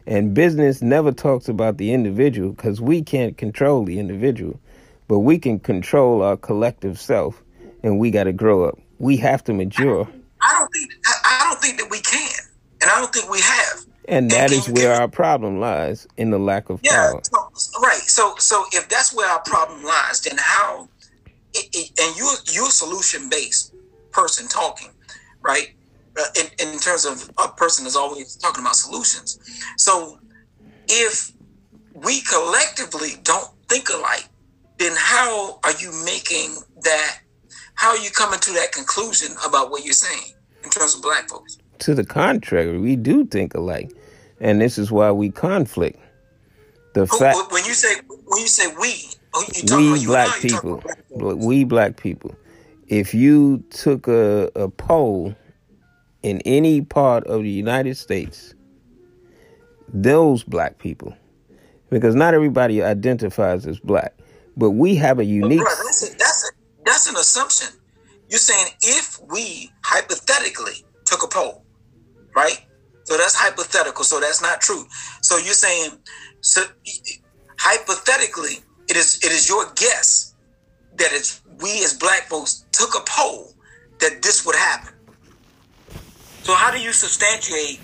[0.07, 4.61] and business never talks about the individual because we can't control the individual,
[5.09, 7.42] but we can control our collective self,
[7.82, 8.78] and we got to grow up.
[8.99, 10.07] We have to mature.
[10.40, 10.92] I don't think
[11.24, 12.38] I don't think that we can,
[12.82, 13.84] and I don't think we have.
[14.09, 17.20] And that is where our problem lies in the lack of yeah, power.
[17.55, 18.02] So, right.
[18.02, 20.88] So, so if that's where our problem lies, then how?
[21.55, 23.74] It, it, and you're you're a solution based
[24.11, 24.90] person talking,
[25.40, 25.74] right?
[26.18, 29.38] Uh, in, in terms of a person is always talking about solutions.
[29.78, 30.18] So,
[30.88, 31.32] if
[31.94, 34.28] we collectively don't think alike,
[34.78, 37.20] then how are you making that?
[37.74, 41.28] How are you coming to that conclusion about what you're saying in terms of black
[41.28, 41.59] folks?
[41.81, 43.93] To the contrary, we do think alike,
[44.41, 45.99] and this is why we conflict.
[46.95, 49.45] The oh, fact when you say when you say we, oh,
[49.77, 52.35] we black people, we black people.
[52.87, 55.35] If you took a, a poll
[56.22, 58.55] in any part of the United States,
[59.89, 61.16] those black people,
[61.91, 64.14] because not everybody identifies as black,
[64.57, 65.61] but we have a unique.
[65.61, 66.53] Bro, that's, a, that's, a,
[66.85, 67.68] that's an assumption.
[68.29, 71.63] You're saying if we hypothetically took a poll
[72.35, 72.64] right?
[73.05, 74.05] So that's hypothetical.
[74.05, 74.85] So that's not true.
[75.22, 75.91] So you're saying,
[76.41, 76.62] so
[77.59, 80.35] hypothetically, it is it is your guess
[80.97, 83.53] that it's we as black folks took a poll
[84.01, 84.95] that this would happen.
[86.43, 87.80] So how do you substantiate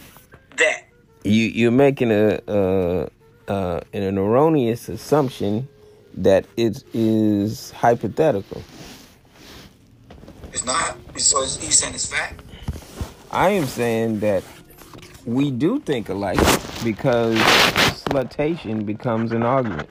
[0.56, 0.82] that?
[1.24, 3.08] You you're making a uh,
[3.48, 5.68] uh, an erroneous assumption
[6.14, 8.62] that it is hypothetical.
[10.52, 10.96] It's not.
[11.16, 12.42] So you saying it's fact?
[13.32, 14.42] I am saying that
[15.24, 16.40] we do think alike
[16.82, 17.40] because
[17.94, 19.88] slutation becomes an argument.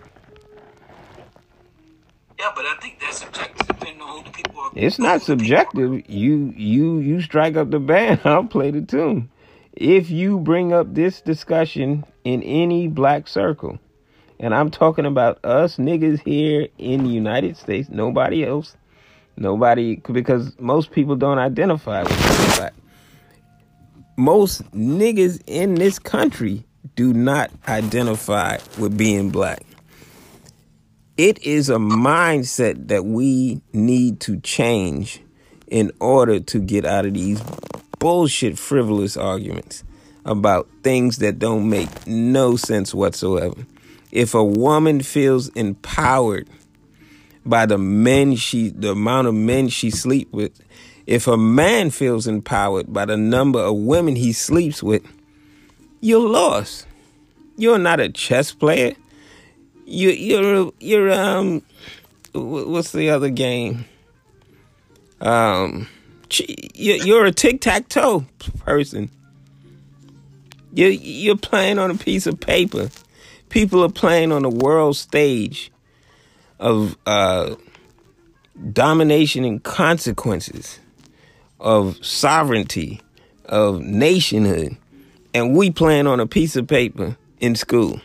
[2.37, 4.71] Yeah, but I think that's subjective depending on who the people are.
[4.75, 6.09] It's not subjective.
[6.09, 9.29] You you you strike up the band, I'll play the tune.
[9.71, 13.79] If you bring up this discussion in any black circle,
[14.37, 18.75] and I'm talking about us niggas here in the United States, nobody else,
[19.37, 22.73] nobody because most people don't identify with black
[24.19, 26.65] most niggas in this country
[26.95, 29.63] do not identify with being black.
[31.15, 35.21] It is a mindset that we need to change
[35.67, 37.41] in order to get out of these
[37.99, 39.83] bullshit, frivolous arguments
[40.25, 43.65] about things that don't make no sense whatsoever.
[44.11, 46.49] If a woman feels empowered
[47.45, 50.59] by the men she, the amount of men she sleep with,
[51.09, 55.01] if a man feels empowered by the number of women he sleeps with,
[56.01, 56.85] you're lost.
[57.57, 58.93] You're not a chess player.
[59.87, 61.63] You, you're you're um,
[62.33, 63.85] what's the other game?
[65.19, 65.87] Um,
[66.75, 68.27] you're a tic tac toe
[68.59, 69.09] person.
[70.75, 72.91] You're you're playing on a piece of paper.
[73.49, 75.71] People are playing on the world stage
[76.59, 77.55] of uh,
[78.73, 80.77] domination and consequences
[81.59, 83.01] of sovereignty,
[83.45, 84.77] of nationhood,
[85.33, 88.01] and we playing on a piece of paper in school.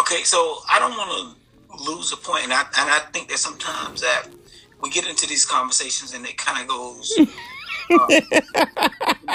[0.00, 3.38] Okay, so I don't want to lose a point, and I, and I think that
[3.38, 4.26] sometimes that
[4.80, 7.18] we get into these conversations and it kind of goes
[7.90, 8.06] uh,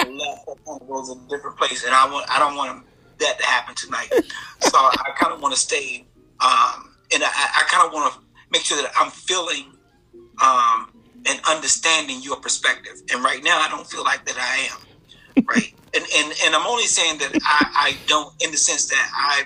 [0.10, 2.86] left, goes a different place, and I want I don't want
[3.20, 4.10] that to happen tonight.
[4.60, 6.06] so I, I kind of want to stay,
[6.40, 8.20] um, and I, I kind of want to
[8.54, 9.74] make sure that I'm feeling
[10.42, 10.94] um,
[11.26, 13.02] and understanding your perspective.
[13.12, 15.46] And right now, I don't feel like that I am.
[15.46, 15.74] Right.
[15.96, 19.44] and, and, and I'm only saying that I, I don't, in the sense that I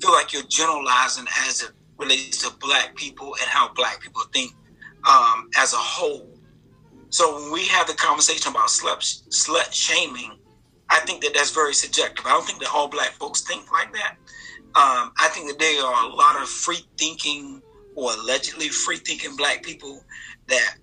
[0.00, 4.52] feel like you're generalizing as it relates to black people and how black people think
[5.08, 6.28] um, as a whole.
[7.10, 10.38] So when we have the conversation about slut, slut shaming,
[10.88, 12.26] I think that that's very subjective.
[12.26, 14.16] I don't think that all black folks think like that.
[14.74, 17.62] Um, I think that there are a lot of free thinking
[17.94, 20.00] or allegedly free thinking black people
[20.48, 20.76] that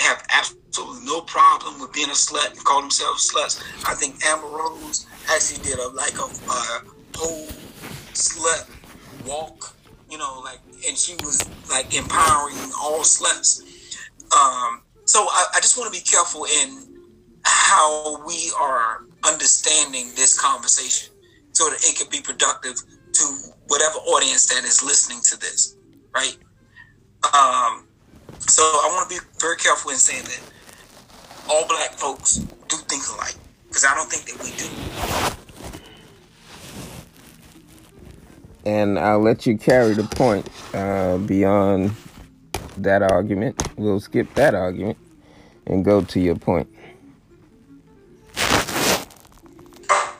[0.00, 3.62] have absolutely no problem with being a slut and call themselves sluts.
[3.88, 6.78] I think Amber Rose actually did a like a uh,
[7.14, 7.46] whole
[8.12, 8.68] slut
[9.26, 9.74] walk,
[10.10, 11.40] you know, like, and she was
[11.70, 13.62] like empowering all sluts.
[14.32, 16.86] Um, so I, I just want to be careful in
[17.44, 21.14] how we are understanding this conversation
[21.52, 22.74] so that it can be productive
[23.12, 23.24] to
[23.68, 25.76] whatever audience that is listening to this,
[26.14, 26.36] right?
[27.34, 27.84] Um,
[28.38, 30.40] so I want to be very careful in saying that
[31.48, 32.36] all black folks
[32.68, 33.34] do think alike
[33.68, 34.68] because I don't think that we do.
[38.64, 41.92] And I'll let you carry the point uh, beyond
[42.78, 43.62] that argument.
[43.76, 44.98] We'll skip that argument
[45.66, 46.68] and go to your point.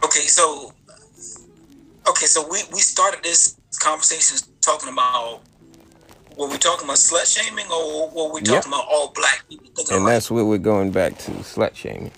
[0.04, 0.72] Okay, so
[2.08, 5.40] okay, so we, we started this conversation talking about
[6.36, 8.66] were we talking about slut shaming or were we talking yep.
[8.66, 9.84] about all black people?
[9.90, 12.12] And that's what we're going back to slut shaming.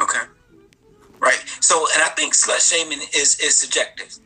[0.00, 0.20] Okay.
[1.18, 1.42] Right.
[1.60, 4.18] So, and I think slut shaming is, is subjective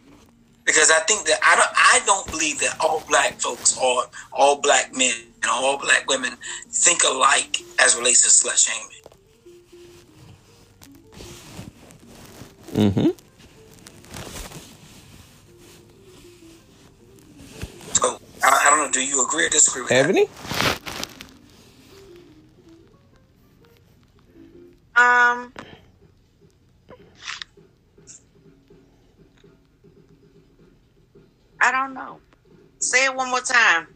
[0.64, 4.60] because I think that I don't, I don't believe that all black folks or all
[4.60, 6.32] black men and all black women
[6.68, 8.90] think alike as relates to slut shaming.
[12.92, 13.23] Mm-hmm.
[18.44, 18.90] I, I don't know.
[18.90, 20.26] Do you agree or disagree with Ebony?
[20.26, 20.80] That?
[24.96, 25.52] Um.
[31.60, 32.20] I don't know.
[32.78, 33.86] Say it one more time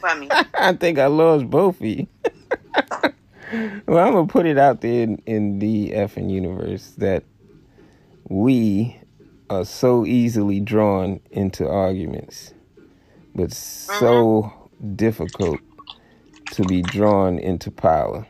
[0.00, 0.28] for me.
[0.54, 2.08] I think I lost both of you.
[3.86, 7.22] well, I'm gonna put it out there in, in the effing universe that
[8.28, 8.98] we
[9.48, 12.52] are so easily drawn into arguments
[13.34, 14.94] but so mm-hmm.
[14.96, 15.60] difficult
[16.52, 18.26] to be drawn into power.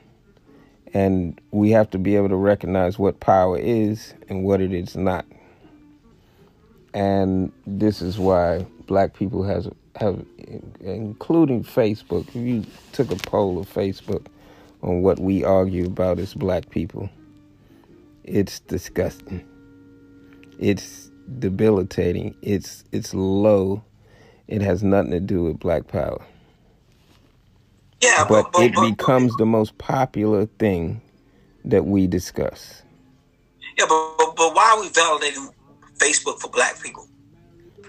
[0.92, 4.96] And we have to be able to recognize what power is and what it is
[4.96, 5.24] not.
[6.92, 10.24] And this is why black people has have
[10.80, 12.28] including Facebook.
[12.28, 14.26] If you took a poll of Facebook
[14.82, 17.08] on what we argue about as black people,
[18.24, 19.44] it's disgusting.
[20.58, 22.34] It's debilitating.
[22.42, 23.84] It's it's low
[24.50, 26.20] it has nothing to do with black power.
[28.02, 31.00] Yeah, but, but, but it but, becomes the most popular thing
[31.64, 32.82] that we discuss.
[33.78, 35.52] Yeah, but, but, but why are we validating
[35.98, 37.06] Facebook for black people?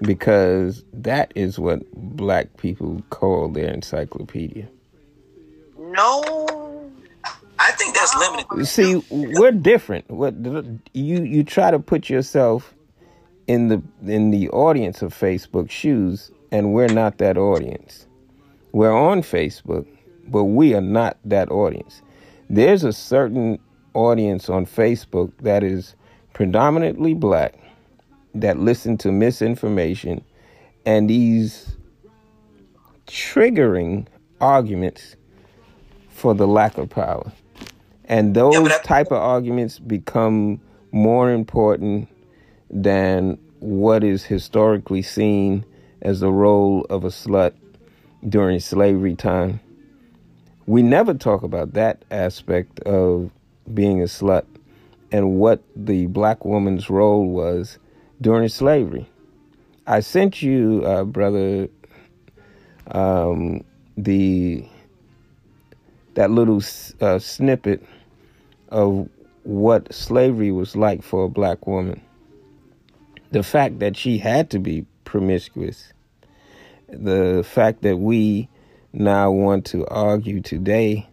[0.01, 4.67] Because that is what black people call their encyclopedia.
[5.77, 6.91] No.
[7.59, 8.65] I think that's limited.
[8.65, 10.09] See, we're different.
[10.09, 10.33] What
[10.93, 12.73] you you try to put yourself
[13.45, 18.05] in the in the audience of Facebook shoes and we're not that audience.
[18.73, 19.85] We're on Facebook,
[20.27, 22.01] but we are not that audience.
[22.49, 23.59] There's a certain
[23.93, 25.95] audience on Facebook that is
[26.33, 27.55] predominantly black
[28.35, 30.23] that listen to misinformation
[30.85, 31.75] and these
[33.07, 34.07] triggering
[34.39, 35.15] arguments
[36.09, 37.31] for the lack of power.
[38.05, 40.59] And those yeah, type of arguments become
[40.91, 42.09] more important
[42.69, 45.65] than what is historically seen
[46.01, 47.53] as the role of a slut
[48.27, 49.59] during slavery time.
[50.65, 53.31] We never talk about that aspect of
[53.73, 54.45] being a slut
[55.11, 57.77] and what the black woman's role was
[58.21, 59.07] during slavery.
[59.87, 61.67] I sent you, uh, brother,
[62.91, 63.63] um,
[63.97, 64.67] the
[66.13, 66.61] that little
[66.99, 67.83] uh, snippet
[68.69, 69.09] of
[69.43, 72.01] what slavery was like for a black woman.
[73.31, 75.91] The fact that she had to be promiscuous.
[76.87, 78.47] The fact that we
[78.93, 81.05] now want to argue today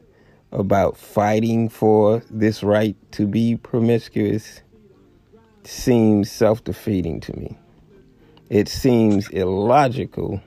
[0.53, 4.63] about fighting for this right to be promiscuous
[5.65, 7.59] seems self defeating to me.
[8.51, 10.41] It seems illogical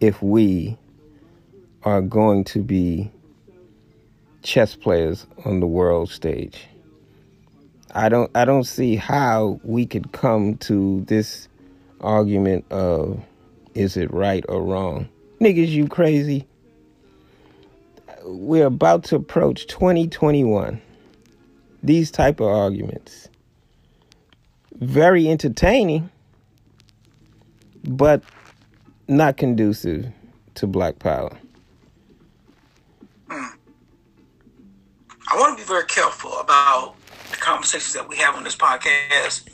[0.00, 0.78] if we
[1.82, 3.10] are going to be
[4.44, 6.68] chess players on the world stage.
[7.92, 11.47] I don't I don't see how we could come to this
[12.00, 13.22] argument of
[13.74, 15.08] is it right or wrong.
[15.40, 16.46] Niggas, you crazy.
[18.24, 20.80] We're about to approach 2021.
[21.82, 23.28] These type of arguments.
[24.74, 26.10] Very entertaining,
[27.84, 28.22] but
[29.06, 30.06] not conducive
[30.56, 31.36] to black power.
[35.30, 36.94] I want to be very careful about
[37.30, 39.46] the conversations that we have on this podcast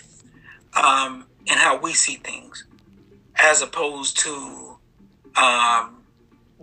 [0.74, 2.66] um, and how we see things,
[3.36, 4.78] as opposed to
[5.36, 6.02] um,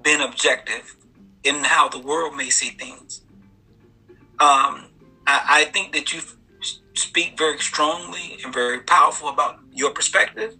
[0.01, 0.95] being objective
[1.43, 3.21] in how the world may see things.
[4.39, 4.87] Um,
[5.27, 6.21] I, I think that you
[6.93, 10.55] speak very strongly and very powerful about your perspective,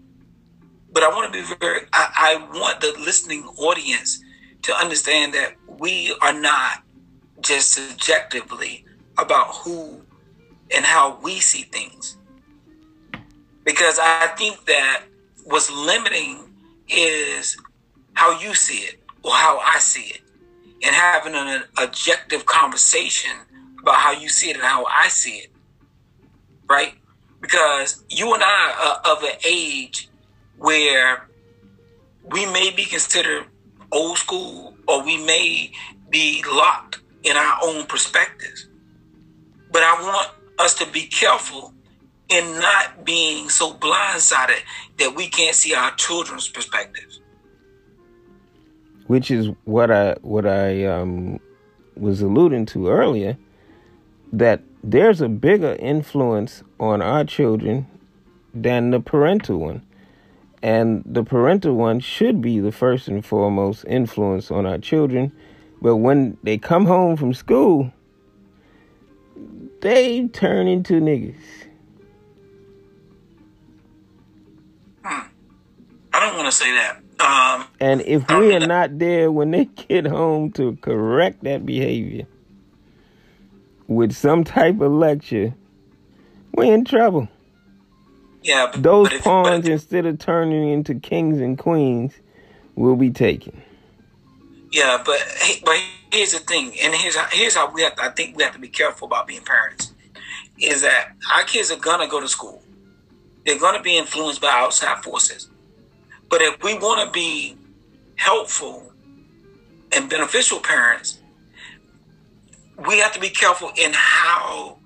[0.91, 1.81] but I want to be very.
[1.93, 4.23] I, I want the listening audience
[4.64, 6.84] to understand that we are not
[7.41, 8.85] just subjectively
[9.18, 10.02] about who
[10.76, 12.18] and how we see things.
[13.63, 15.03] Because I think that
[15.45, 16.39] what's limiting
[16.88, 17.57] is
[18.13, 20.21] how you see it or how I see it.
[20.83, 23.31] And having an objective conversation
[23.81, 25.51] about how you see it and how I see it.
[26.67, 26.93] Right?
[27.39, 30.09] Because you and I are of an age
[30.57, 31.27] where
[32.31, 33.45] we may be considered
[33.91, 35.71] old school or we may
[36.09, 38.67] be locked in our own perspectives.
[39.71, 41.73] But I want us to be careful
[42.31, 44.61] in not being so blindsided
[44.97, 47.19] that we can't see our children's perspectives.
[49.07, 51.39] Which is what I what I um,
[51.97, 53.37] was alluding to earlier,
[54.31, 57.87] that there's a bigger influence on our children
[58.53, 59.85] than the parental one.
[60.63, 65.31] And the parental one should be the first and foremost influence on our children.
[65.81, 67.91] But when they come home from school,
[69.81, 71.60] they turn into niggas.
[76.22, 76.98] I don't want to say that.
[77.19, 82.27] Um, and if we are not there when they get home to correct that behavior
[83.88, 85.56] with some type of lecture,
[86.53, 87.27] we're in trouble.
[88.43, 92.14] Yeah, but, those but if, pawns but, instead of turning into kings and queens
[92.76, 93.60] will be taken.
[94.72, 95.19] Yeah, but
[95.65, 95.76] but
[96.14, 97.95] here's the thing, and here's how, here's how we have.
[97.95, 99.91] To, I think we have to be careful about being parents.
[100.60, 102.61] Is that our kids are gonna go to school.
[103.43, 105.50] They're gonna be influenced by outside forces.
[106.31, 107.57] But if we want to be
[108.15, 108.93] helpful
[109.91, 111.19] and beneficial parents,
[112.87, 114.79] we have to be careful in how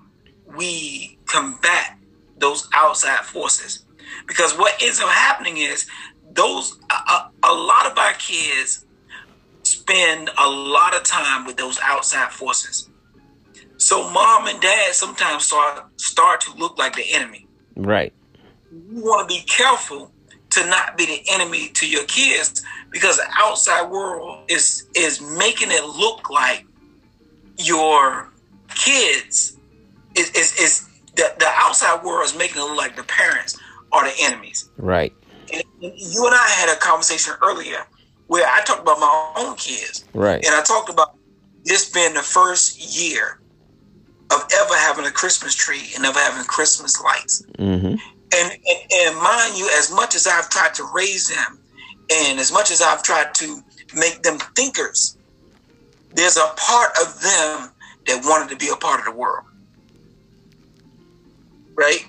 [0.56, 1.96] we combat
[2.36, 3.86] those outside forces.
[4.26, 5.88] Because what ends up happening is
[6.32, 8.84] those a, a, lot of our kids
[9.62, 12.90] spend a lot of time with those outside forces.
[13.76, 17.46] So mom and dad sometimes start start to look like the enemy.
[17.76, 18.12] Right.
[18.72, 20.10] You want to be careful
[20.56, 25.70] to not be the enemy to your kids because the outside world is is making
[25.70, 26.64] it look like
[27.58, 28.30] your
[28.74, 29.58] kids
[30.16, 33.58] is is, is the, the outside world is making it look like the parents
[33.92, 34.70] are the enemies.
[34.78, 35.12] Right.
[35.52, 37.86] And you and I had a conversation earlier
[38.28, 40.04] where I talked about my own kids.
[40.14, 40.44] Right.
[40.44, 41.16] And I talked about
[41.64, 43.40] this being the first year
[44.32, 47.44] of ever having a Christmas tree and ever having Christmas lights.
[47.58, 47.94] Mm-hmm.
[48.34, 51.60] And, and and mind you, as much as I've tried to raise them,
[52.12, 53.60] and as much as I've tried to
[53.94, 55.18] make them thinkers,
[56.12, 57.70] there's a part of them
[58.06, 59.38] that wanted to be a part of the world
[61.78, 62.00] right?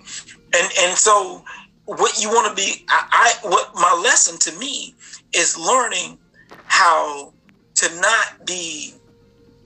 [0.56, 1.44] And and so
[1.85, 3.03] what you want to be, I,
[3.44, 4.95] I what my lesson to me
[5.35, 6.19] is learning
[6.68, 7.34] how
[7.77, 8.94] to not be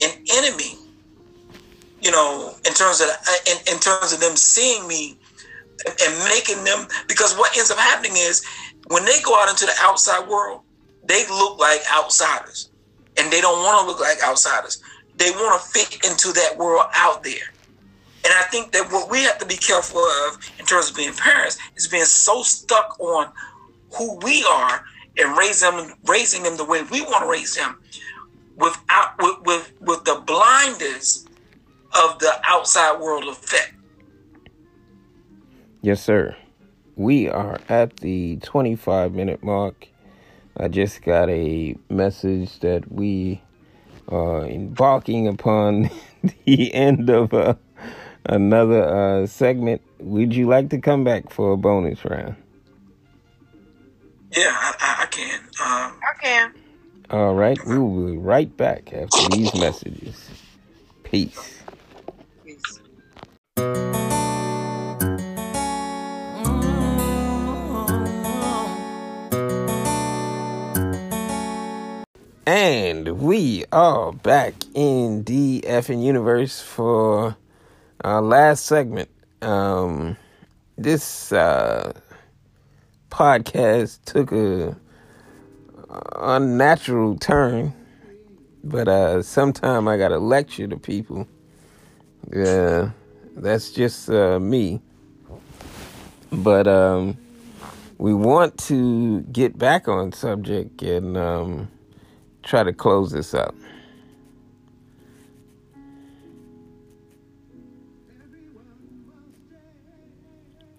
[0.02, 0.74] an enemy,
[2.00, 3.08] you know, in terms of
[3.50, 5.18] in, in terms of them seeing me
[5.86, 8.44] and, making them because what ends up happening is
[8.88, 10.62] when they go out into the outside world,
[11.04, 12.70] they look like outsiders,
[13.16, 14.82] and they don't want to look like outsiders.
[15.16, 17.52] They want to fit into that world out there.
[18.24, 21.12] And I think that what we have to be careful of in terms of being
[21.14, 23.32] parents is being so stuck on
[23.96, 24.84] who we are
[25.18, 27.78] and raise them, raising them the way we want to raise them,
[28.56, 31.26] without with with, with the blinders
[31.94, 33.74] of the outside world effect.
[35.84, 36.36] Yes, sir.
[36.94, 39.88] We are at the 25 minute mark.
[40.56, 43.42] I just got a message that we
[44.08, 45.90] are embarking upon
[46.44, 47.58] the end of a
[48.26, 49.82] another uh, segment.
[49.98, 52.36] Would you like to come back for a bonus round?
[54.36, 55.40] Yeah, I, I can.
[55.40, 56.54] Um, I can.
[57.10, 60.30] All right, we will be right back after these messages.
[61.02, 61.64] Peace.
[62.44, 62.80] Peace.
[72.44, 77.36] And we are back in DF and Universe for
[78.02, 79.08] our last segment.
[79.42, 80.16] Um,
[80.76, 81.92] this uh,
[83.12, 84.76] podcast took a
[86.16, 87.74] unnatural turn,
[88.64, 91.28] but uh, sometime I got to lecture to people.
[92.34, 92.90] Yeah,
[93.36, 94.80] that's just uh, me.
[96.32, 97.16] But um,
[97.98, 101.71] we want to get back on subject and um,
[102.42, 103.54] try to close this up.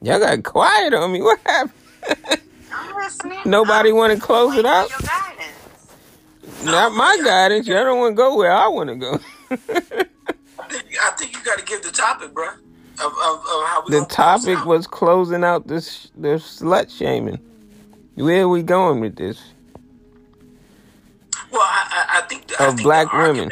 [0.01, 1.21] Y'all got quiet on me.
[1.21, 1.71] What happened?
[3.45, 4.89] Nobody want to close it up.
[6.65, 7.67] Not my guidance.
[7.67, 9.19] Y'all don't want to go where I want to go.
[9.51, 9.55] I
[11.17, 12.47] think, you got to give the topic, bro.
[12.47, 17.39] Of, of, of how we the topic was closing out this this slut shaming.
[18.15, 19.41] Where are we going with this?
[21.53, 23.51] Well, I, I, I think the, I Of think black the women.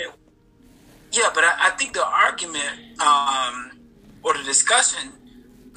[1.12, 3.72] Yeah, but I, I think the argument um,
[4.24, 5.12] or the discussion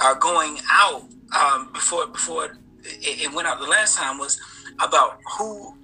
[0.01, 1.03] uh, going out
[1.39, 2.53] um, before before it,
[2.83, 4.41] it went out the last time was
[4.81, 5.75] about who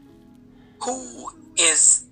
[0.83, 2.05] who is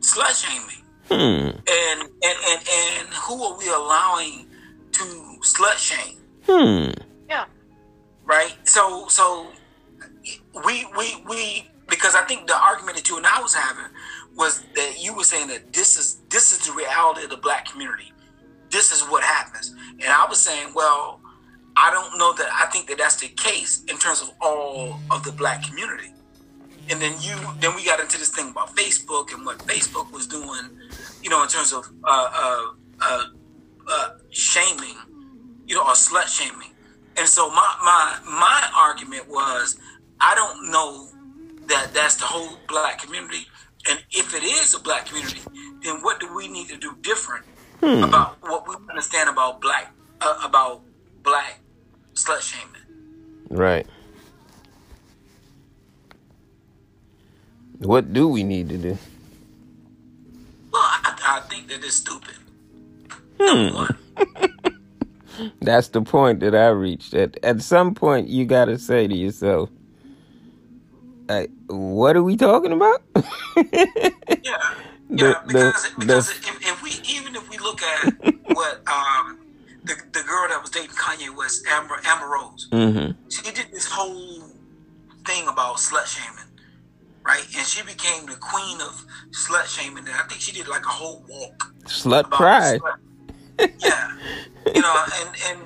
[0.00, 0.76] slut shaming
[1.08, 1.50] Hmm.
[1.56, 4.46] and, and and and who are we allowing
[4.92, 5.04] to
[5.42, 6.16] slut shame
[6.46, 6.90] Hmm.
[7.28, 7.44] Yeah.
[8.24, 8.56] right?
[8.64, 9.48] So so
[10.64, 13.92] we we we because I think the argument that you and I was having
[14.36, 17.66] was that you were saying that this is this is the reality of the black
[17.70, 18.12] community.
[18.70, 21.20] This is what happens, and I was saying, well,
[21.76, 25.24] I don't know that I think that that's the case in terms of all of
[25.24, 26.14] the black community.
[26.88, 30.26] And then you then we got into this thing about Facebook and what Facebook was
[30.26, 30.70] doing,
[31.22, 32.64] you know, in terms of uh, uh,
[33.00, 33.24] uh,
[33.88, 34.96] uh, shaming,
[35.66, 36.70] you know, or slut shaming.
[37.16, 39.78] And so my my my argument was,
[40.20, 41.08] I don't know
[41.80, 43.46] that that's the whole black community.
[43.88, 45.40] And if it is a black community,
[45.82, 47.46] then what do we need to do different
[47.82, 50.82] about what we understand about black uh, about
[51.22, 51.60] black
[52.14, 52.82] slut shaming?
[53.48, 53.86] Right.
[57.78, 58.98] What do we need to do?
[60.70, 62.34] Well, I, I think that it's stupid.
[63.38, 63.96] One.
[65.62, 67.14] That's the point that I reached.
[67.14, 69.70] At at some point, you got to say to yourself,
[71.30, 73.02] "Hey, "What are we talking about?"
[74.42, 74.74] Yeah,
[75.10, 75.42] The- yeah.
[75.46, 78.14] Because, the- because the- if, if we even if we look at
[78.58, 79.38] what um
[79.84, 83.12] the the girl that was dating Kanye was Amber Amber Rose, mm-hmm.
[83.28, 84.42] she did this whole
[85.26, 86.50] thing about slut shaming,
[87.24, 87.44] right?
[87.56, 89.98] And she became the queen of slut shaming.
[90.06, 92.80] And I think she did like a whole walk Slut pride.
[92.80, 92.98] slut.
[93.78, 94.16] Yeah,
[94.74, 95.60] you know, and and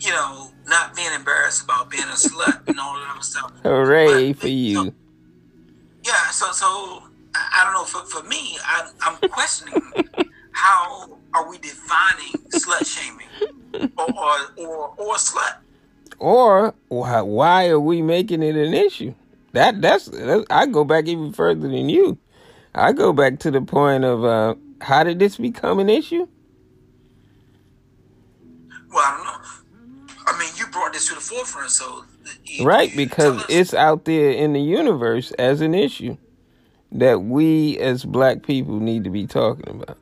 [0.00, 3.52] you know, not being embarrassed about being a slut and all that other stuff.
[3.64, 4.94] Hooray But, for you!
[6.04, 7.02] Yeah, so so
[7.34, 7.84] I, I don't know.
[7.84, 9.82] For for me, I, I'm questioning
[10.52, 13.28] how are we defining slut shaming
[13.96, 15.56] or or or, or slut?
[16.18, 19.14] Or why, why are we making it an issue?
[19.52, 22.18] That that's, that's I go back even further than you.
[22.74, 26.28] I go back to the point of uh, how did this become an issue?
[28.92, 30.26] Well, I don't know.
[30.26, 32.04] I mean, you brought this to the forefront, so
[32.62, 36.16] Right, because it's out there in the universe as an issue
[36.92, 39.98] that we as black people need to be talking about.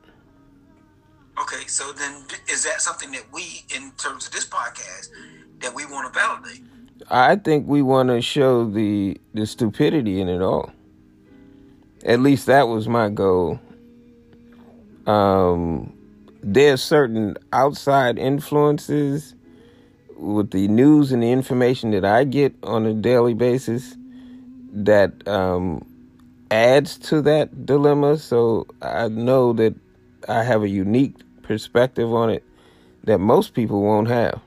[1.40, 1.66] okay.
[1.66, 5.10] So then, is that something that we, in terms of this podcast,
[5.60, 6.62] that we want to validate?
[7.10, 10.72] I think we want to show the the stupidity in it all.
[12.04, 13.60] At least that was my goal.
[15.06, 15.92] Um,
[16.42, 19.34] there's certain outside influences
[20.18, 23.96] with the news and the information that I get on a daily basis
[24.72, 25.86] that um,
[26.50, 28.18] adds to that dilemma.
[28.18, 29.74] So I know that
[30.28, 32.44] I have a unique perspective on it
[33.04, 34.40] that most people won't have.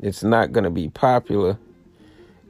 [0.00, 1.58] It's not going to be popular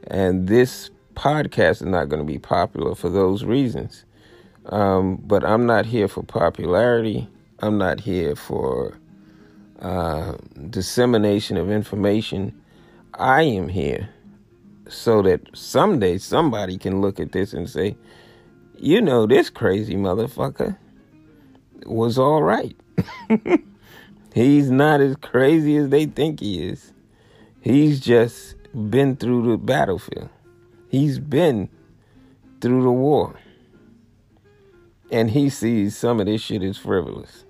[0.08, 4.04] and this podcast is not going to be popular for those reasons.
[4.66, 7.28] Um, but I'm not here for popularity.
[7.60, 8.98] I'm not here for
[9.80, 10.34] uh,
[10.70, 12.60] dissemination of information.
[13.14, 14.08] I am here
[14.88, 17.96] so that someday somebody can look at this and say,
[18.78, 20.76] you know, this crazy motherfucker
[21.86, 22.76] was all right.
[24.34, 26.92] He's not as crazy as they think he is.
[27.60, 28.56] He's just
[28.90, 30.28] been through the battlefield.
[30.88, 31.68] He's been
[32.60, 33.38] through the war.
[35.10, 37.44] And he sees some of this shit as frivolous.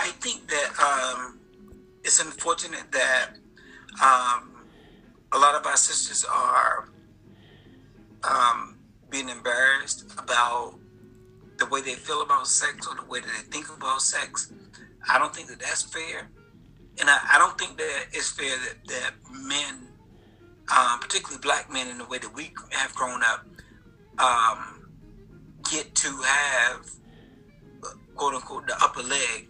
[0.00, 1.38] I, think that um,
[2.04, 3.30] it's unfortunate that
[4.02, 4.64] um,
[5.32, 6.88] a lot of our sisters are
[8.24, 8.78] um,
[9.10, 10.74] being embarrassed about
[11.58, 14.52] the way they feel about sex or the way that they think about sex.
[15.08, 16.30] I don't think that that's fair.
[16.98, 19.88] And I, I don't think that it's fair that, that men,
[20.76, 23.46] um, particularly black men, in the way that we have grown up,
[24.18, 24.88] um,
[25.70, 26.90] get to have
[28.14, 29.49] quote unquote the upper leg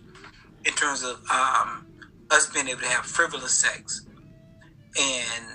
[0.65, 1.87] in terms of um,
[2.31, 4.07] us being able to have frivolous sex
[4.99, 5.47] and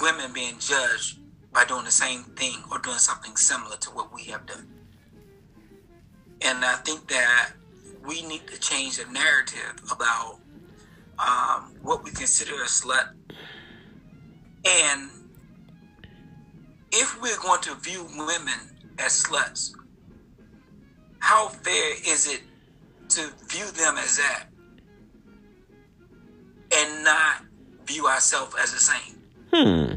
[0.00, 1.18] women being judged
[1.52, 4.68] by doing the same thing or doing something similar to what we have done.
[6.42, 7.52] And I think that
[8.04, 10.40] we need to change the narrative about
[11.18, 13.10] um, what we consider a slut.
[14.66, 15.10] And
[16.92, 19.72] if we're going to view women as sluts,
[21.20, 22.42] how fair is it
[23.14, 24.46] to view them as that
[26.76, 27.42] and not
[27.86, 29.22] view ourselves as the same?
[29.52, 29.94] Hmm.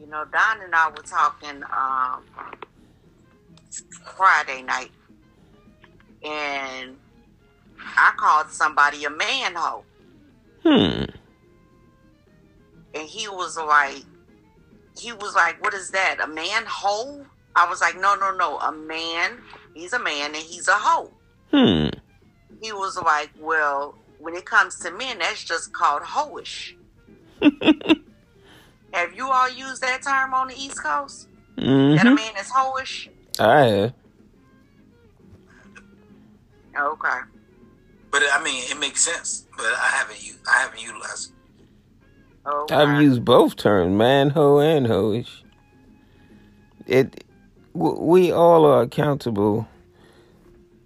[0.00, 2.22] You know, Don and I were talking um,
[4.16, 4.92] Friday night,
[6.22, 6.96] and
[7.78, 9.84] I called somebody a man hoe.
[10.62, 11.04] Hmm.
[12.94, 14.04] And he was like,
[14.96, 16.18] he was like, what is that?
[16.22, 17.26] A man hoe?
[17.56, 18.58] I was like, no, no, no.
[18.58, 19.38] A man,
[19.74, 21.10] he's a man and he's a hoe.
[21.50, 21.88] Hmm.
[22.60, 26.74] He was like, well, when it comes to men, that's just called hoish.
[28.92, 31.28] have you all used that term on the East Coast?
[31.58, 31.96] Mm-hmm.
[31.96, 33.08] That a man is hoish?
[33.38, 33.94] I have.
[36.78, 37.20] Okay.
[38.10, 39.46] But I mean, it makes sense.
[39.56, 41.32] But I haven't used, I haven't utilized.
[41.32, 42.48] It.
[42.48, 42.74] Okay.
[42.74, 45.42] I've used both terms, man, ho, and hoish.
[46.86, 47.23] It, w-
[47.74, 49.66] we all are accountable.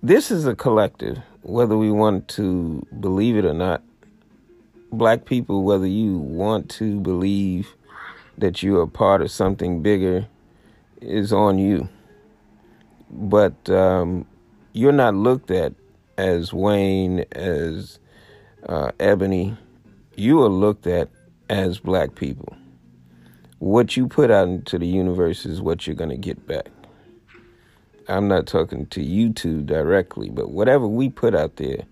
[0.03, 3.83] This is a collective, whether we want to believe it or not.
[4.91, 7.75] Black people, whether you want to believe
[8.39, 10.27] that you are part of something bigger,
[11.03, 11.91] is on you.
[13.11, 14.25] But um,
[14.73, 15.75] you're not looked at
[16.17, 17.99] as Wayne, as
[18.67, 19.59] uh, Ebony.
[20.17, 21.11] You are looked at
[21.51, 22.57] as black people.
[23.59, 26.69] What you put out into the universe is what you're going to get back.
[28.09, 31.83] I'm not talking to you two directly, but whatever we put out there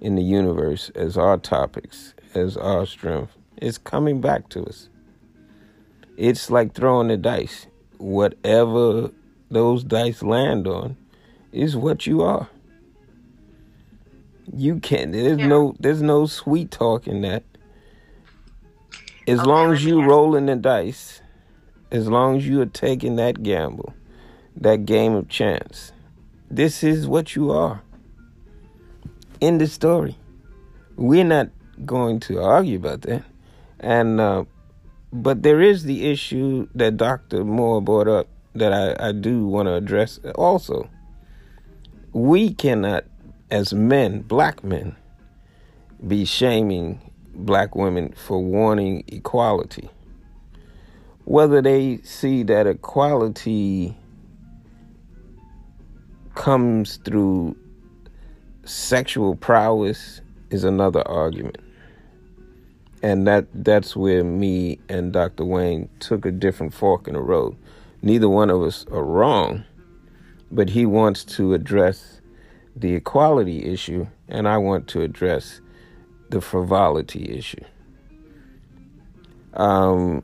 [0.00, 4.88] in the universe as our topics, as our strength, is coming back to us.
[6.16, 7.66] It's like throwing the dice.
[7.98, 9.10] Whatever
[9.50, 10.96] those dice land on
[11.52, 12.48] is what you are.
[14.54, 15.12] You can't.
[15.12, 15.46] There's Yeah.
[15.48, 15.74] no.
[15.78, 17.42] There's no sweet talk in that.
[19.26, 21.20] As Okay, long as you ask- rolling the dice,
[21.90, 23.92] as long as you are taking that gamble,
[24.56, 25.92] that game of chance,
[26.50, 27.82] this is what you are.
[29.40, 30.16] End the story.
[30.96, 31.50] We're not
[31.84, 33.24] going to argue about that,
[33.80, 34.44] and uh,
[35.12, 39.66] but there is the issue that Doctor Moore brought up that I, I do want
[39.66, 40.88] to address also.
[42.12, 43.04] We cannot,
[43.50, 44.96] as men, black men,
[46.06, 47.00] be shaming
[47.34, 49.90] black women for wanting equality.
[51.24, 53.96] Whether they see that equality
[56.36, 57.56] comes through
[58.64, 61.58] sexual prowess is another argument.
[63.02, 65.44] And that that's where me and Dr.
[65.44, 67.56] Wayne took a different fork in the road.
[68.02, 69.64] Neither one of us are wrong,
[70.50, 72.20] but he wants to address
[72.74, 75.60] the equality issue and I want to address
[76.30, 77.64] the frivolity issue.
[79.54, 80.22] Um,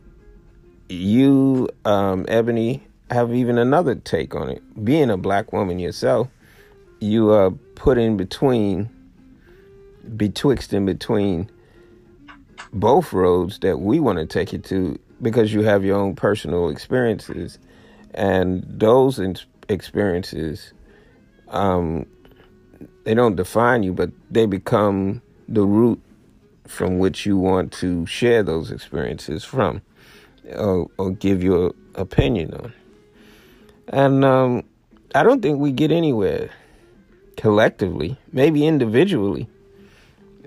[0.88, 4.84] you, um, Ebony, have even another take on it.
[4.84, 6.28] Being a black woman yourself,
[7.00, 8.88] you are put in between,
[10.16, 11.50] betwixt in between
[12.72, 16.68] both roads that we want to take you to because you have your own personal
[16.68, 17.58] experiences,
[18.14, 19.20] and those
[19.68, 20.72] experiences,
[21.48, 22.04] um,
[23.04, 26.00] they don't define you, but they become the root
[26.66, 29.80] from which you want to share those experiences from
[30.56, 32.72] or, or give your opinion on.
[33.92, 34.64] And um,
[35.14, 36.50] I don't think we get anywhere
[37.36, 39.48] collectively, maybe individually.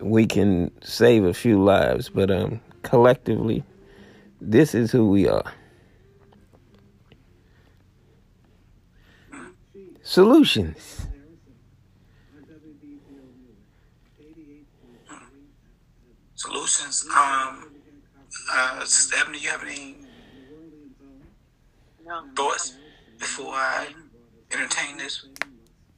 [0.01, 3.63] We can save a few lives, but um, collectively,
[4.41, 5.53] this is who we are.
[10.01, 11.07] Solutions.
[16.33, 17.05] Solutions.
[17.15, 17.71] Um,
[18.51, 19.95] uh, Sister Ebony, you have any
[22.05, 22.75] No, thoughts
[23.19, 23.87] before I
[24.51, 25.25] entertain this?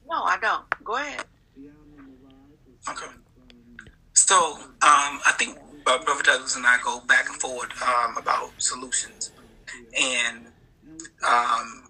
[0.08, 0.64] no, I don't.
[0.84, 1.24] Go ahead.
[2.88, 3.06] Okay.
[4.14, 9.32] So, um, I think Brother Douglas and I go back and forth um, about solutions,
[9.98, 10.46] and
[11.26, 11.88] um,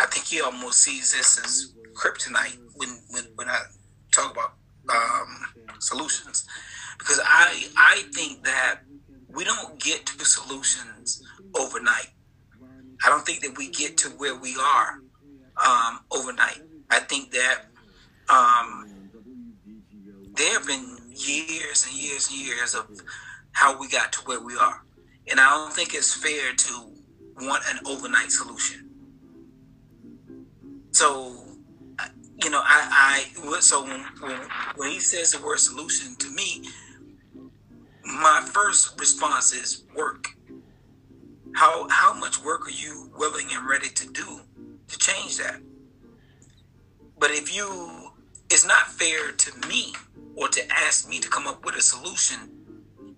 [0.00, 3.60] I think he almost sees this as kryptonite when when, when I
[4.12, 4.54] talk about
[4.90, 5.46] um,
[5.80, 6.44] solutions,
[6.98, 8.80] because I I think that
[9.28, 11.22] we don't get to solutions
[11.58, 12.10] overnight.
[13.04, 14.98] I don't think that we get to where we are
[15.64, 16.60] um, overnight.
[16.90, 17.66] I think that
[18.28, 18.88] um,
[20.34, 22.86] there have been years and years and years of
[23.52, 24.82] how we got to where we are.
[25.30, 26.92] And I don't think it's fair to
[27.40, 28.88] want an overnight solution.
[30.92, 31.44] So,
[32.42, 34.40] you know, I, I so when, when,
[34.76, 36.68] when he says the word solution to me,
[38.04, 40.37] my first response is work.
[41.58, 44.42] How how much work are you willing and ready to do
[44.86, 45.60] to change that?
[47.18, 48.12] But if you,
[48.48, 49.92] it's not fair to me
[50.36, 52.38] or to ask me to come up with a solution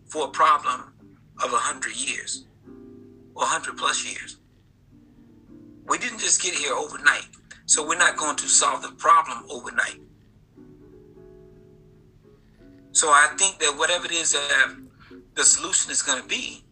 [0.07, 0.95] for a problem
[1.45, 2.47] of a hundred years
[3.35, 4.39] or hundred plus years.
[5.87, 7.29] We didn't just get here overnight,
[7.67, 10.01] so we're not going to solve the problem overnight.
[12.93, 14.77] So I think that whatever it is that
[15.35, 16.65] the solution is going to be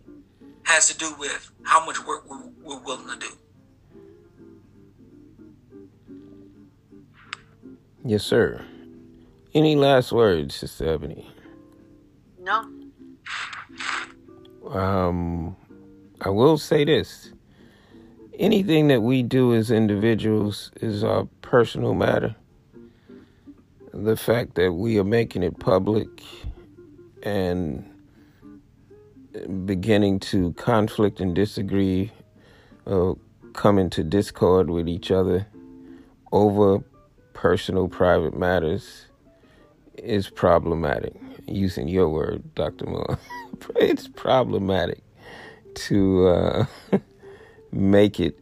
[0.68, 3.32] has to do with how much work we're willing to do.
[8.04, 8.62] Yes, sir.
[9.54, 11.30] Any last words, Sister Ebony?
[12.38, 12.70] No.
[14.70, 15.56] Um,
[16.20, 17.32] I will say this.
[18.38, 22.36] Anything that we do as individuals is our personal matter.
[23.94, 26.08] The fact that we are making it public
[27.22, 27.87] and
[29.64, 32.12] beginning to conflict and disagree,
[32.86, 33.14] uh,
[33.52, 35.46] come into discord with each other
[36.32, 36.82] over
[37.32, 39.06] personal, private matters
[39.96, 41.14] is problematic.
[41.46, 42.86] Using your word, Dr.
[42.86, 43.18] Moore,
[43.76, 45.02] it's problematic
[45.74, 46.66] to uh,
[47.72, 48.38] make it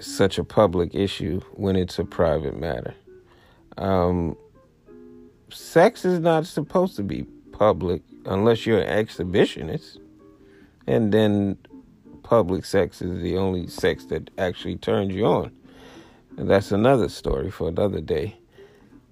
[0.00, 2.94] such a public issue when it's a private matter.
[3.76, 4.36] Um,
[5.50, 9.98] sex is not supposed to be public unless you're an exhibitionist,
[10.86, 11.56] and then
[12.22, 15.52] public sex is the only sex that actually turns you on.
[16.36, 18.36] And that's another story for another day.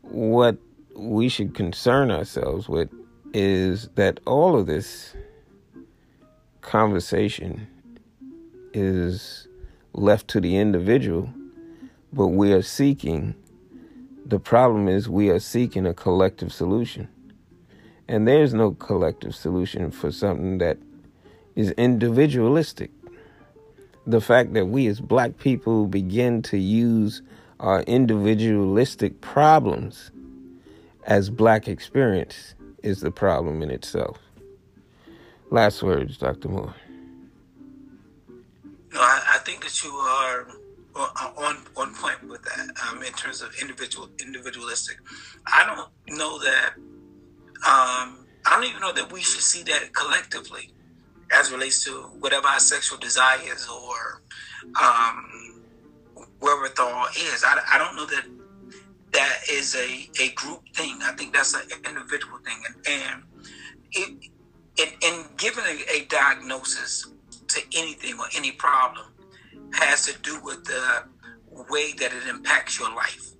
[0.03, 0.57] What
[0.97, 2.91] we should concern ourselves with
[3.33, 5.15] is that all of this
[6.61, 7.67] conversation
[8.73, 9.47] is
[9.93, 11.33] left to the individual,
[12.13, 13.35] but we are seeking,
[14.27, 17.09] the problem is we are seeking a collective solution.
[18.09, 20.79] And there's no collective solution for something that
[21.55, 22.91] is individualistic
[24.07, 27.23] the fact that we as black people begin to use
[27.61, 30.11] our individualistic problems
[31.05, 34.19] as black experience is the problem in itself.
[35.51, 36.49] Last words, Dr.
[36.49, 36.75] Moore.
[38.93, 40.49] No, I, I think that you are
[41.39, 44.99] on on point with that um, in terms of individual individualistic.
[45.47, 46.75] I don't know that.
[47.65, 50.72] Um, I don't even know that we should see that collectively
[51.33, 51.91] as relates to
[52.21, 54.23] whatever our sexual desires or
[54.81, 55.63] um,
[56.41, 57.45] wherewithal is.
[57.45, 58.25] I, I don't know that
[59.13, 60.99] that is a, a group thing.
[61.03, 62.63] I think that's an individual thing.
[62.67, 63.23] And, and
[63.93, 64.31] it,
[64.77, 67.07] it, in giving a, a diagnosis
[67.49, 69.07] to anything or any problem
[69.75, 71.05] has to do with the
[71.71, 73.31] way that it impacts your life.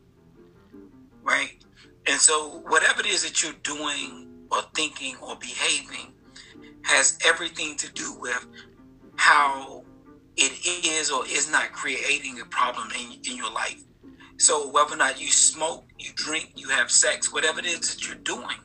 [1.23, 1.63] Right?
[2.07, 6.13] And so, whatever it is that you're doing or thinking or behaving
[6.85, 8.47] has everything to do with
[9.17, 9.85] how
[10.37, 10.53] it
[10.87, 13.83] is or is not creating a problem in, in your life.
[14.39, 18.07] So whether or not you smoke, you drink, you have sex, whatever it is that
[18.07, 18.57] you're doing,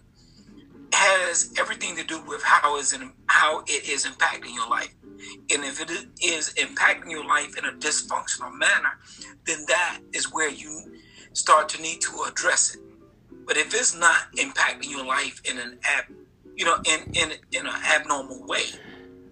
[0.93, 4.93] has everything to do with how is it, how it is impacting your life.
[5.51, 5.91] And if it
[6.23, 8.97] is impacting your life in a dysfunctional manner,
[9.45, 10.95] then that is where you
[11.33, 12.81] start to need to address it.
[13.45, 15.79] But if it's not impacting your life in an
[16.57, 18.63] you know, in in in an abnormal way,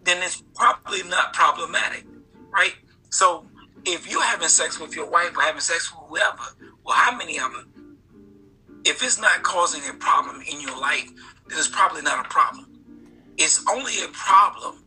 [0.04, 2.06] then it's probably not problematic,
[2.54, 2.76] right?
[3.10, 3.48] So
[3.84, 6.44] if you're having sex with your wife or having sex with whoever,
[6.86, 7.98] well, how many of them?
[8.86, 11.10] If it's not causing a problem in your life,
[11.48, 12.68] then it's probably not a problem.
[13.38, 14.86] It's only a problem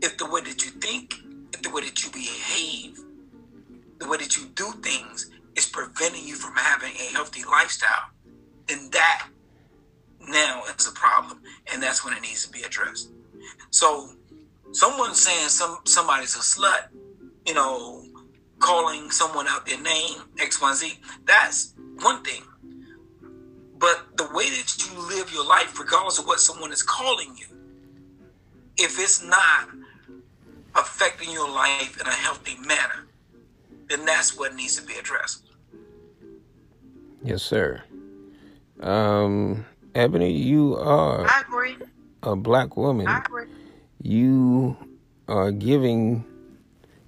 [0.00, 1.14] if the way that you think,
[1.52, 2.98] if the way that you behave,
[3.98, 8.10] the way that you do things is preventing you from having a healthy lifestyle,
[8.66, 9.28] then that
[10.30, 11.42] now it's a problem,
[11.72, 13.10] and that's when it needs to be addressed.
[13.70, 14.10] So,
[14.72, 16.88] someone saying some somebody's a slut,
[17.46, 18.04] you know,
[18.58, 20.92] calling someone out their name X Y Z,
[21.24, 22.42] that's one thing.
[23.78, 27.46] But the way that you live your life, regardless of what someone is calling you,
[28.76, 29.68] if it's not
[30.74, 33.06] affecting your life in a healthy manner,
[33.88, 35.44] then that's what needs to be addressed.
[37.22, 37.82] Yes, sir.
[38.80, 39.64] Um,
[39.98, 41.26] Ebony, you are
[42.22, 43.08] a black woman.
[44.00, 44.76] You
[45.26, 46.24] are giving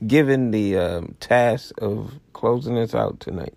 [0.05, 3.55] given the um, task of closing us out tonight.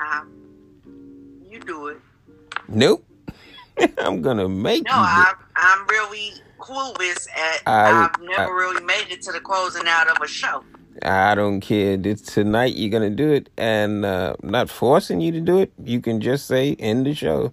[0.00, 0.32] Um,
[1.48, 1.98] you do it.
[2.68, 3.04] Nope.
[3.98, 4.96] I'm gonna make No, you.
[4.96, 7.62] do I, I'm really clueless at.
[7.66, 10.64] I- I've never I- really made it to the closing out of a show.
[11.02, 11.96] I don't care.
[11.96, 15.72] This tonight you're gonna do it, and uh, I'm not forcing you to do it.
[15.82, 17.52] You can just say end the show,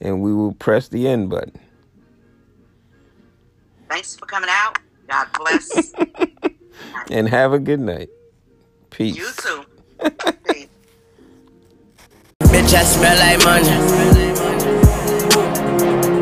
[0.00, 1.58] and we will press the end button.
[3.88, 4.78] Thanks for coming out.
[5.08, 5.92] God bless.
[7.10, 8.08] And have a good night.
[8.90, 9.16] Peace.
[9.16, 9.64] you too.
[10.44, 10.68] Peace.
[12.40, 13.68] Bitch, I smell like money.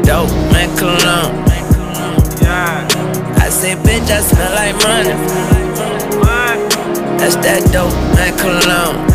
[0.02, 1.48] Dope, man, cologne.
[3.40, 5.97] I say, bitch, I smell like money.
[7.18, 9.08] That's that dope, man, cologne.